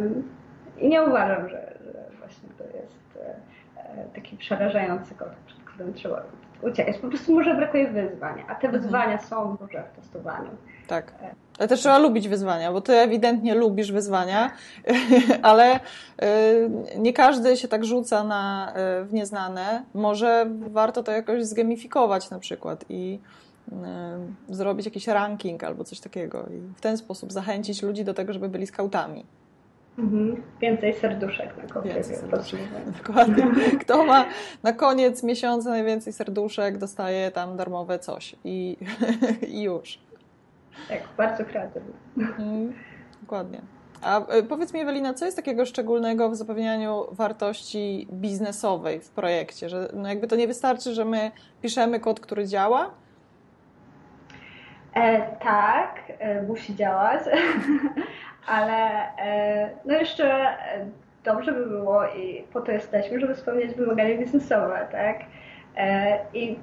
i 0.80 0.90
nie 0.90 1.04
uważam, 1.04 1.50
że, 1.50 1.78
właśnie 2.20 2.50
to 2.58 2.64
jest 2.64 3.20
e, 3.76 4.06
taki 4.16 4.38
przerażający 4.38 5.16
kod, 5.16 5.30
przed 5.46 5.64
którym 5.64 5.94
trzeba 5.94 6.22
uciekać. 6.62 6.98
Po 6.98 7.08
prostu 7.08 7.36
może 7.36 7.56
brakuje 7.56 7.88
wyzwania, 7.88 8.44
a 8.48 8.56
te 8.56 8.68
mhm. 8.68 8.84
wyzwania 8.84 9.20
są 9.20 9.58
duże 9.62 9.84
w 9.94 9.96
testowaniu. 9.96 10.50
Tak. 10.88 11.14
E, 11.22 11.36
ale 11.60 11.68
też 11.68 11.80
trzeba 11.80 11.98
lubić 11.98 12.28
wyzwania, 12.28 12.72
bo 12.72 12.82
ty 12.82 12.94
ewidentnie 12.94 13.56
lubisz 13.56 13.92
wyzwania, 13.92 14.52
ale 15.42 15.80
nie 16.98 17.14
każdy 17.14 17.58
się 17.58 17.68
tak 17.68 17.86
rzuca 17.86 18.24
na, 18.24 18.74
w 19.04 19.14
nieznane. 19.14 19.84
Może 19.94 20.46
warto 20.60 21.04
to 21.04 21.12
jakoś 21.12 21.44
zgamifikować 21.44 22.30
na 22.30 22.40
przykład 22.40 22.86
i 22.90 23.20
zrobić 24.50 24.86
jakiś 24.86 25.08
ranking 25.08 25.64
albo 25.64 25.84
coś 25.84 26.00
takiego 26.00 26.46
i 26.52 26.58
w 26.78 26.82
ten 26.82 26.98
sposób 26.98 27.32
zachęcić 27.32 27.84
ludzi 27.84 28.04
do 28.04 28.14
tego, 28.14 28.34
żeby 28.34 28.50
byli 28.50 28.68
skautami. 28.68 29.26
Mhm. 29.98 30.44
Więcej 30.62 30.94
serduszek 30.94 31.58
na 31.58 31.74
koniec. 31.74 32.24
Dokładnie. 33.04 33.48
Kto 33.82 34.06
ma 34.06 34.26
na 34.64 34.74
koniec 34.74 35.24
miesiąca 35.24 35.70
najwięcej 35.70 36.14
serduszek, 36.14 36.78
dostaje 36.78 37.32
tam 37.32 37.58
darmowe 37.58 38.00
coś 38.00 38.36
i, 38.44 38.78
i 39.58 39.62
już. 39.62 40.00
Tak, 40.90 41.00
bardzo 41.18 41.46
kreatywne. 41.46 41.94
Mhm. 42.18 42.74
Dokładnie. 43.22 43.62
A 44.02 44.28
e, 44.28 44.44
powiedz 44.44 44.74
mi, 44.74 44.80
Ewelina, 44.80 45.14
co 45.14 45.26
jest 45.26 45.38
takiego 45.38 45.66
szczególnego 45.66 46.30
w 46.30 46.36
zapewnianiu 46.36 47.06
wartości 47.12 48.08
biznesowej 48.12 49.00
w 49.00 49.10
projekcie? 49.10 49.70
Że 49.70 49.90
no 49.94 50.10
jakby 50.10 50.28
to 50.28 50.36
nie 50.36 50.48
wystarczy, 50.48 50.94
że 50.94 51.06
my 51.06 51.32
piszemy 51.62 52.00
kod, 52.00 52.20
który 52.20 52.48
działa? 52.48 52.92
E, 54.94 55.36
tak, 55.36 55.96
e, 56.20 56.42
musi 56.42 56.76
działać, 56.76 57.22
ale 58.48 59.10
e, 59.18 59.70
no 59.86 59.94
jeszcze 59.94 60.26
e, 60.26 60.86
dobrze 61.24 61.52
by 61.52 61.66
było 61.66 62.06
i 62.06 62.44
po 62.54 62.62
to 62.62 62.72
jesteśmy, 62.72 63.20
żeby 63.20 63.36
spełniać 63.36 63.74
wymagania 63.74 64.18
biznesowe, 64.18 64.88
tak? 64.92 65.20
E, 65.78 66.20
I 66.34 66.60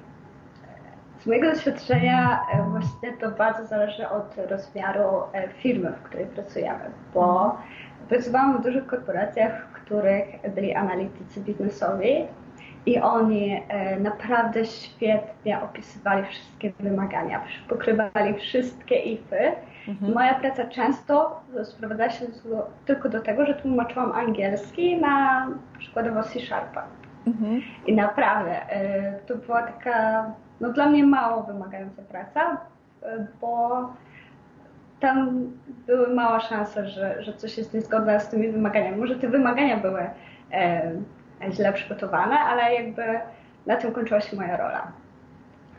z 1.19 1.25
mojego 1.25 1.51
doświadczenia 1.51 2.41
właśnie 2.69 3.13
to 3.13 3.31
bardzo 3.31 3.65
zależy 3.65 4.09
od 4.09 4.35
rozmiaru 4.49 5.21
firmy, 5.57 5.91
w 5.91 6.03
której 6.03 6.25
pracujemy, 6.25 6.83
bo 7.13 7.57
pracowałam 8.09 8.57
w 8.57 8.63
dużych 8.63 8.85
korporacjach, 8.85 9.67
w 9.69 9.73
których 9.73 10.25
byli 10.55 10.73
analitycy 10.75 11.39
biznesowi 11.41 12.25
i 12.85 12.99
oni 12.99 13.63
naprawdę 13.99 14.65
świetnie 14.65 15.61
opisywali 15.61 16.25
wszystkie 16.25 16.71
wymagania, 16.79 17.41
pokrywali 17.69 18.33
wszystkie 18.39 18.95
ify 18.95 19.51
Mhm. 19.87 20.13
Moja 20.13 20.33
praca 20.33 20.65
często 20.65 21.41
sprowadzała 21.63 22.09
się 22.09 22.25
do, 22.27 22.69
tylko 22.85 23.09
do 23.09 23.21
tego, 23.21 23.45
że 23.45 23.53
tłumaczyłam 23.53 24.11
angielski 24.11 25.01
na 25.01 25.47
przykładowo 25.77 26.23
C-Sharpa. 26.23 26.83
Mhm. 27.27 27.61
I 27.85 27.93
naprawdę 27.95 28.61
y, 28.61 29.27
to 29.27 29.35
była 29.35 29.61
taka, 29.61 30.25
no 30.61 30.73
dla 30.73 30.89
mnie 30.89 31.03
mało 31.03 31.43
wymagająca 31.43 32.01
praca, 32.01 32.57
y, 33.03 33.27
bo 33.41 33.79
tam 34.99 35.51
były 35.87 36.13
mała 36.15 36.39
szanse, 36.39 36.87
że, 36.87 37.23
że 37.23 37.33
coś 37.33 37.57
jest 37.57 37.73
niezgodne 37.73 38.19
z 38.19 38.29
tymi 38.29 38.49
wymaganiami. 38.49 38.97
Może 38.97 39.15
te 39.15 39.27
wymagania 39.27 39.77
były 39.77 40.01
y, 40.01 41.51
źle 41.51 41.73
przygotowane, 41.73 42.39
ale 42.39 42.73
jakby 42.75 43.03
na 43.65 43.75
tym 43.75 43.91
kończyła 43.91 44.21
się 44.21 44.37
moja 44.37 44.57
rola. 44.57 44.91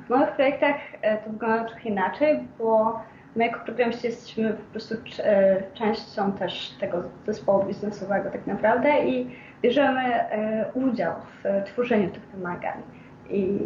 W 0.06 0.10
moich 0.10 0.28
projektach 0.28 0.76
to 1.24 1.30
wygląda 1.30 1.64
trochę 1.64 1.88
inaczej, 1.88 2.48
bo 2.58 3.00
My 3.36 3.44
jako 3.44 3.64
programiści 3.64 4.06
jesteśmy 4.06 4.52
po 4.52 4.70
prostu 4.72 4.94
e, 5.18 5.62
częścią 5.74 6.32
też 6.32 6.70
tego 6.80 7.02
zespołu 7.26 7.64
biznesowego 7.64 8.30
tak 8.30 8.46
naprawdę 8.46 9.04
i 9.06 9.36
bierzemy 9.62 10.00
e, 10.00 10.72
udział 10.74 11.14
w 11.14 11.64
tworzeniu 11.66 12.10
tych 12.10 12.22
wymagań. 12.26 12.82
I 13.30 13.58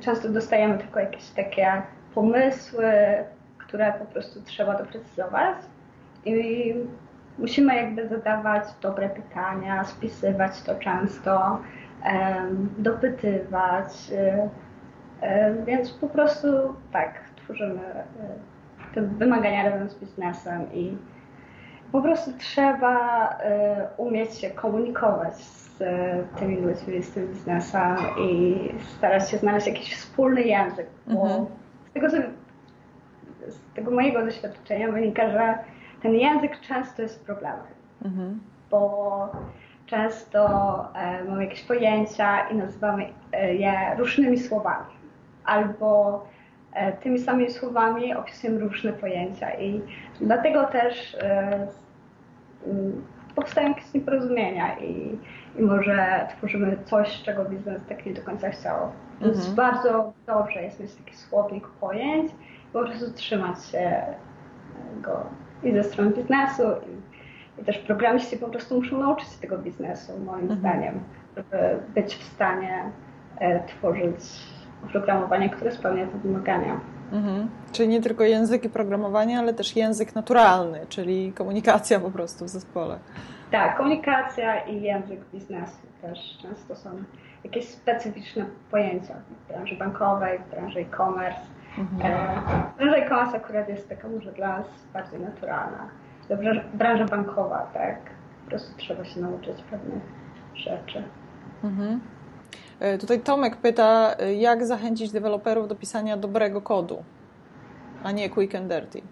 często 0.00 0.28
dostajemy 0.28 0.78
tylko 0.78 1.00
jakieś 1.00 1.30
takie 1.30 1.82
pomysły, 2.14 2.92
które 3.58 3.92
po 3.98 4.04
prostu 4.04 4.42
trzeba 4.42 4.78
doprecyzować. 4.78 5.56
I 6.24 6.74
musimy 7.38 7.76
jakby 7.76 8.08
zadawać 8.08 8.64
dobre 8.82 9.08
pytania, 9.08 9.84
spisywać 9.84 10.62
to 10.62 10.74
często, 10.74 11.60
dopytywać. 12.78 13.88
E, 14.12 15.54
Więc 15.66 15.90
po 15.90 16.08
prostu 16.08 16.48
tak, 16.92 17.20
tworzymy 17.36 17.80
te 18.96 19.02
wymagania 19.02 19.70
razem 19.70 19.90
z 19.90 19.94
biznesem 19.94 20.72
i 20.72 20.96
po 21.92 22.02
prostu 22.02 22.30
trzeba 22.38 23.28
umieć 23.96 24.34
się 24.34 24.50
komunikować 24.50 25.34
z 25.36 25.78
tymi 26.38 26.56
ludźmi 26.56 27.02
z 27.02 27.10
tym 27.10 27.26
biznesem 27.26 27.96
i 28.20 28.58
starać 28.96 29.30
się 29.30 29.38
znaleźć 29.38 29.66
jakiś 29.66 29.96
wspólny 29.96 30.42
język, 30.42 30.86
bo 31.06 31.22
mhm. 31.22 31.46
z, 31.90 31.92
tego, 31.92 32.10
z 33.48 33.74
tego 33.74 33.90
mojego 33.90 34.24
doświadczenia 34.24 34.92
wynika, 34.92 35.30
że 35.30 35.58
ten 36.02 36.14
język 36.14 36.60
często 36.60 37.02
jest 37.02 37.24
problemem, 37.24 37.66
mhm. 38.04 38.40
bo 38.70 39.32
często 39.86 40.40
e, 40.94 41.24
mamy 41.24 41.44
jakieś 41.44 41.62
pojęcia 41.62 42.48
i 42.48 42.56
nazywamy 42.56 43.06
e, 43.32 43.54
je 43.54 43.72
różnymi 43.98 44.38
słowami, 44.38 44.94
albo 45.44 46.22
tymi 47.02 47.18
samymi 47.18 47.50
słowami 47.50 48.14
opisujemy 48.14 48.60
różne 48.60 48.92
pojęcia 48.92 49.54
i 49.54 49.80
dlatego 50.20 50.64
też 50.64 51.14
e, 51.14 51.66
m, 52.66 53.04
powstają 53.34 53.68
jakieś 53.68 53.94
nieporozumienia 53.94 54.78
i, 54.78 55.18
i 55.58 55.62
może 55.62 56.26
tworzymy 56.36 56.76
coś, 56.84 57.22
czego 57.22 57.44
biznes 57.44 57.82
tak 57.88 58.06
nie 58.06 58.14
do 58.14 58.22
końca 58.22 58.50
chciał. 58.50 58.76
Więc 59.20 59.36
mhm. 59.36 59.54
bardzo 59.54 60.12
dobrze 60.26 60.62
jest 60.62 60.80
mieć 60.80 60.94
taki 60.94 61.16
słownik 61.16 61.68
pojęć 61.68 62.32
i 62.32 62.72
po 62.72 62.84
prostu 62.84 63.12
trzymać 63.12 63.64
się 63.64 64.02
go 65.02 65.26
i 65.62 65.72
ze 65.72 65.84
strony 65.84 66.10
biznesu 66.10 66.62
i, 66.62 67.60
i 67.60 67.64
też 67.64 67.78
programiści 67.78 68.36
po 68.36 68.48
prostu 68.48 68.76
muszą 68.76 68.98
nauczyć 68.98 69.28
się 69.28 69.40
tego 69.40 69.58
biznesu 69.58 70.12
moim 70.18 70.50
mhm. 70.50 70.60
zdaniem, 70.60 71.00
żeby 71.36 71.78
być 71.94 72.16
w 72.16 72.22
stanie 72.22 72.90
e, 73.38 73.66
tworzyć 73.66 74.20
oprogramowanie, 74.84 75.50
które 75.50 75.72
spełnia 75.72 76.06
te 76.06 76.18
wymagania. 76.18 76.80
Mhm. 77.12 77.48
Czyli 77.72 77.88
nie 77.88 78.00
tylko 78.00 78.24
języki 78.24 78.68
programowania, 78.68 79.38
ale 79.38 79.54
też 79.54 79.76
język 79.76 80.14
naturalny, 80.14 80.86
czyli 80.88 81.32
komunikacja 81.32 82.00
po 82.00 82.10
prostu 82.10 82.44
w 82.44 82.48
zespole. 82.48 82.98
Tak, 83.50 83.76
komunikacja 83.76 84.64
i 84.64 84.82
język 84.82 85.20
biznesu 85.32 85.86
też 86.02 86.38
często 86.42 86.76
są 86.76 86.90
jakieś 87.44 87.68
specyficzne 87.68 88.44
pojęcia 88.70 89.14
w 89.14 89.48
branży 89.48 89.76
bankowej, 89.76 90.38
w 90.38 90.50
branży 90.50 90.80
e-commerce. 90.80 91.40
Mhm. 91.78 92.12
E, 92.12 92.42
branża 92.78 92.96
e-commerce 92.96 93.36
akurat 93.36 93.68
jest 93.68 93.88
taka 93.88 94.08
może 94.08 94.32
dla 94.32 94.58
nas 94.58 94.66
bardziej 94.92 95.20
naturalna. 95.20 95.88
Branża, 96.28 96.60
branża 96.74 97.04
bankowa, 97.04 97.70
tak, 97.74 97.96
po 98.44 98.50
prostu 98.50 98.76
trzeba 98.78 99.04
się 99.04 99.20
nauczyć 99.20 99.62
pewnych 99.70 100.02
rzeczy. 100.54 101.02
Mhm. 101.64 102.00
E, 102.80 102.98
tutaj 102.98 103.20
Tomek 103.20 103.56
pyta, 103.56 104.14
e, 104.18 104.34
jak 104.34 104.66
zachęcić 104.66 105.12
deweloperów 105.12 105.68
do 105.68 105.74
pisania 105.74 106.16
dobrego 106.16 106.62
kodu, 106.62 107.04
a 108.04 108.12
nie 108.12 108.30
quick 108.30 108.54
and 108.54 108.68
dirty. 108.68 109.02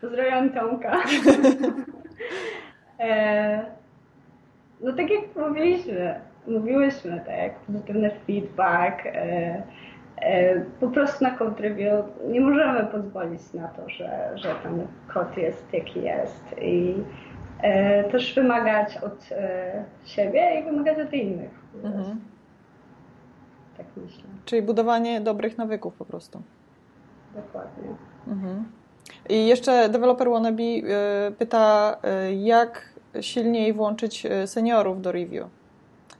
Pozdrawiam 0.00 0.50
Tomka. 0.50 0.92
e, 3.00 3.64
no 4.80 4.92
tak 4.92 5.10
jak 5.10 5.48
mówiliśmy, 5.48 6.20
mówiłyśmy, 6.46 7.24
tak, 7.26 7.54
pozytywny 7.54 8.10
feedback, 8.26 9.02
po 10.80 10.88
prostu 10.88 11.24
na 11.24 11.30
code 11.30 11.62
review 11.62 12.04
nie 12.28 12.40
możemy 12.40 12.86
pozwolić 12.86 13.52
na 13.54 13.68
to, 13.68 13.88
że, 13.88 14.30
że 14.34 14.54
ten 14.62 14.86
kod 15.14 15.36
jest 15.36 15.72
jaki 15.72 16.02
jest 16.02 16.44
i 16.60 16.94
też 18.10 18.34
wymagać 18.34 18.96
od 18.96 19.32
e, 19.32 19.84
siebie 20.04 20.60
i 20.60 20.64
wymagać 20.64 20.98
od 21.06 21.12
innych. 21.12 21.50
Mhm. 21.84 22.20
Tak 23.76 23.86
myślę. 23.96 24.24
Czyli 24.44 24.62
budowanie 24.62 25.20
dobrych 25.20 25.58
nawyków 25.58 25.94
po 25.94 26.04
prostu. 26.04 26.42
Dokładnie. 27.34 27.88
Mhm. 28.26 28.64
I 29.28 29.46
jeszcze 29.46 29.88
deweloper 29.88 30.30
Wannabe 30.30 30.62
e, 30.62 31.30
pyta, 31.38 31.96
e, 32.02 32.34
jak 32.34 32.94
silniej 33.20 33.72
włączyć 33.72 34.26
e, 34.26 34.46
seniorów 34.46 35.02
do 35.02 35.12
review. 35.12 35.46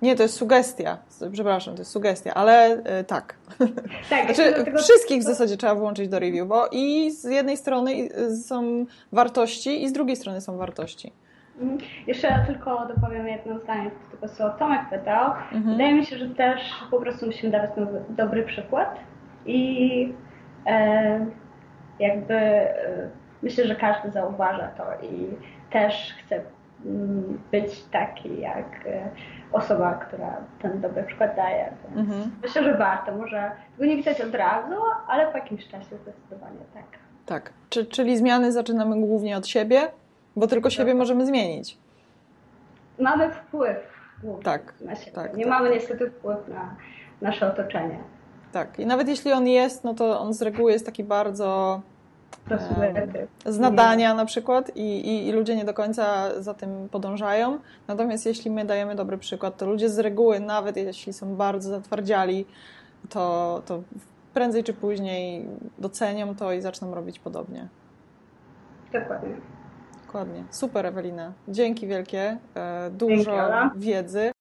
Nie, 0.02 0.16
to 0.16 0.22
jest 0.22 0.34
sugestia. 0.34 0.98
Przepraszam, 1.32 1.74
to 1.74 1.80
jest 1.80 1.90
sugestia, 1.90 2.34
ale 2.34 2.82
tak. 3.06 3.34
tak 4.10 4.34
znaczy. 4.34 4.64
Wszystkich 4.78 5.20
w 5.20 5.24
zasadzie 5.24 5.56
trzeba 5.56 5.74
włączyć 5.74 6.08
do 6.08 6.18
review, 6.18 6.48
bo 6.48 6.68
i 6.72 7.10
z 7.10 7.24
jednej 7.24 7.56
strony 7.56 8.08
są 8.42 8.86
wartości, 9.12 9.82
i 9.82 9.88
z 9.88 9.92
drugiej 9.92 10.16
strony 10.16 10.40
są 10.40 10.56
wartości. 10.56 11.12
Mhm. 11.60 11.78
Jeszcze 12.06 12.44
tylko 12.46 12.86
dopowiem 12.86 13.28
jedno 13.28 13.58
zdanie 13.58 13.90
do 13.90 14.16
tego, 14.16 14.32
co 14.34 14.50
Tomek 14.50 14.80
pytał. 14.90 15.32
Mhm. 15.52 15.62
Wydaje 15.64 15.94
mi 15.94 16.06
się, 16.06 16.18
że 16.18 16.28
też 16.28 16.60
po 16.90 17.00
prostu 17.00 17.26
musimy 17.26 17.52
dawać 17.52 17.70
dobry 18.08 18.42
przykład 18.42 18.98
i 19.46 20.12
e, 20.66 21.26
jakby 21.98 22.34
e, 22.34 23.10
myślę, 23.42 23.66
że 23.66 23.74
każdy 23.74 24.10
zauważa 24.10 24.68
to 24.68 24.84
i 25.06 25.28
też 25.70 26.14
chce 26.18 26.40
mm, 26.86 27.40
być 27.50 27.84
taki 27.84 28.40
jak 28.40 28.86
e, 28.86 29.08
osoba, 29.52 29.94
która 29.94 30.36
ten 30.62 30.80
dobry 30.80 31.02
przykład 31.02 31.36
daje. 31.36 31.72
Więc 31.84 32.08
mhm. 32.08 32.30
Myślę, 32.42 32.64
że 32.64 32.74
warto. 32.74 33.16
Może 33.16 33.50
tego 33.76 33.90
nie 33.90 33.96
widać 33.96 34.20
od 34.20 34.34
razu, 34.34 34.76
ale 35.08 35.26
po 35.26 35.38
jakimś 35.38 35.68
czasie 35.68 35.96
zdecydowanie 35.96 36.58
tak. 36.74 36.84
Tak, 37.26 37.52
czyli 37.90 38.16
zmiany 38.16 38.52
zaczynamy 38.52 39.00
głównie 39.00 39.36
od 39.36 39.46
siebie, 39.46 39.80
bo 40.36 40.46
tylko 40.46 40.70
siebie 40.70 40.90
tak. 40.90 40.98
możemy 40.98 41.26
zmienić. 41.26 41.78
Mamy 42.98 43.32
wpływ 43.32 43.76
tak, 44.42 44.74
na 44.80 44.94
siebie. 44.96 45.12
Tak, 45.12 45.36
nie 45.36 45.44
tak, 45.44 45.50
mamy 45.50 45.70
niestety 45.70 46.10
wpływ 46.10 46.48
na 46.48 46.76
nasze 47.20 47.52
otoczenie. 47.52 47.98
Tak, 48.52 48.78
i 48.78 48.86
nawet 48.86 49.08
jeśli 49.08 49.32
on 49.32 49.46
jest, 49.46 49.84
no 49.84 49.94
to 49.94 50.20
on 50.20 50.34
z 50.34 50.42
reguły 50.42 50.72
jest 50.72 50.86
taki 50.86 51.04
bardzo 51.04 51.80
z 53.46 53.58
nadania 53.58 54.14
na 54.14 54.24
przykład 54.24 54.76
i, 54.76 54.80
i, 54.80 55.28
i, 55.28 55.32
ludzie 55.32 55.56
nie 55.56 55.64
do 55.64 55.74
końca 55.74 56.30
za 56.42 56.54
tym 56.54 56.88
podążają. 56.88 57.58
Natomiast 57.88 58.26
jeśli 58.26 58.50
my 58.50 58.64
dajemy 58.64 58.94
dobry 58.94 59.18
przykład, 59.18 59.56
to 59.56 59.66
ludzie 59.66 59.88
z 59.88 59.98
reguły, 59.98 60.40
nawet 60.40 60.76
jeśli 60.76 61.12
są 61.12 61.36
bardzo 61.36 61.70
zatwardziali, 61.70 62.46
to, 63.08 63.62
to 63.66 63.82
prędzej 64.34 64.64
czy 64.64 64.72
później 64.72 65.46
docenią 65.78 66.36
to 66.36 66.52
i 66.52 66.60
zaczną 66.60 66.94
robić 66.94 67.18
podobnie. 67.18 67.68
Dokładnie. 68.92 69.36
Dokładnie. 70.14 70.44
Super, 70.50 70.86
Ewelina. 70.86 71.32
Dzięki 71.48 71.86
wielkie. 71.86 72.38
E, 72.56 72.90
dużo 72.90 73.16
Dzięki, 73.16 73.78
wiedzy. 73.86 74.32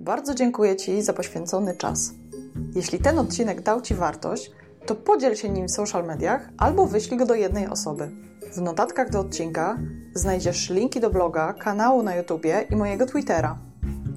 Bardzo 0.00 0.34
dziękuję 0.34 0.76
Ci 0.76 1.02
za 1.02 1.12
poświęcony 1.12 1.76
czas. 1.76 2.14
Jeśli 2.74 2.98
ten 2.98 3.18
odcinek 3.18 3.60
dał 3.60 3.80
Ci 3.80 3.94
wartość, 3.94 4.50
to 4.86 4.94
podziel 4.94 5.36
się 5.36 5.48
nim 5.48 5.66
w 5.66 5.70
social 5.70 6.04
mediach 6.04 6.48
albo 6.58 6.86
wyślij 6.86 7.18
go 7.18 7.26
do 7.26 7.34
jednej 7.34 7.66
osoby. 7.66 8.10
W 8.52 8.60
notatkach 8.60 9.10
do 9.10 9.20
odcinka 9.20 9.78
znajdziesz 10.14 10.70
linki 10.70 11.00
do 11.00 11.10
bloga, 11.10 11.52
kanału 11.52 12.02
na 12.02 12.16
YouTubie 12.16 12.66
i 12.70 12.76
mojego 12.76 13.06
Twittera. 13.06 13.58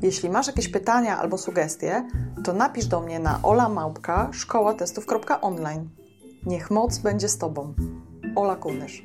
Jeśli 0.01 0.29
masz 0.29 0.47
jakieś 0.47 0.69
pytania 0.69 1.19
albo 1.19 1.37
sugestie, 1.37 2.07
to 2.43 2.53
napisz 2.53 2.85
do 2.85 3.01
mnie 3.01 3.19
na 3.19 3.39
olamałpka 3.43 4.29
szkołatestów.online. 4.31 5.89
Niech 6.45 6.71
moc 6.71 6.97
będzie 6.99 7.29
z 7.29 7.37
Tobą. 7.37 7.73
Ola 8.35 8.55
Kunysz. 8.55 9.03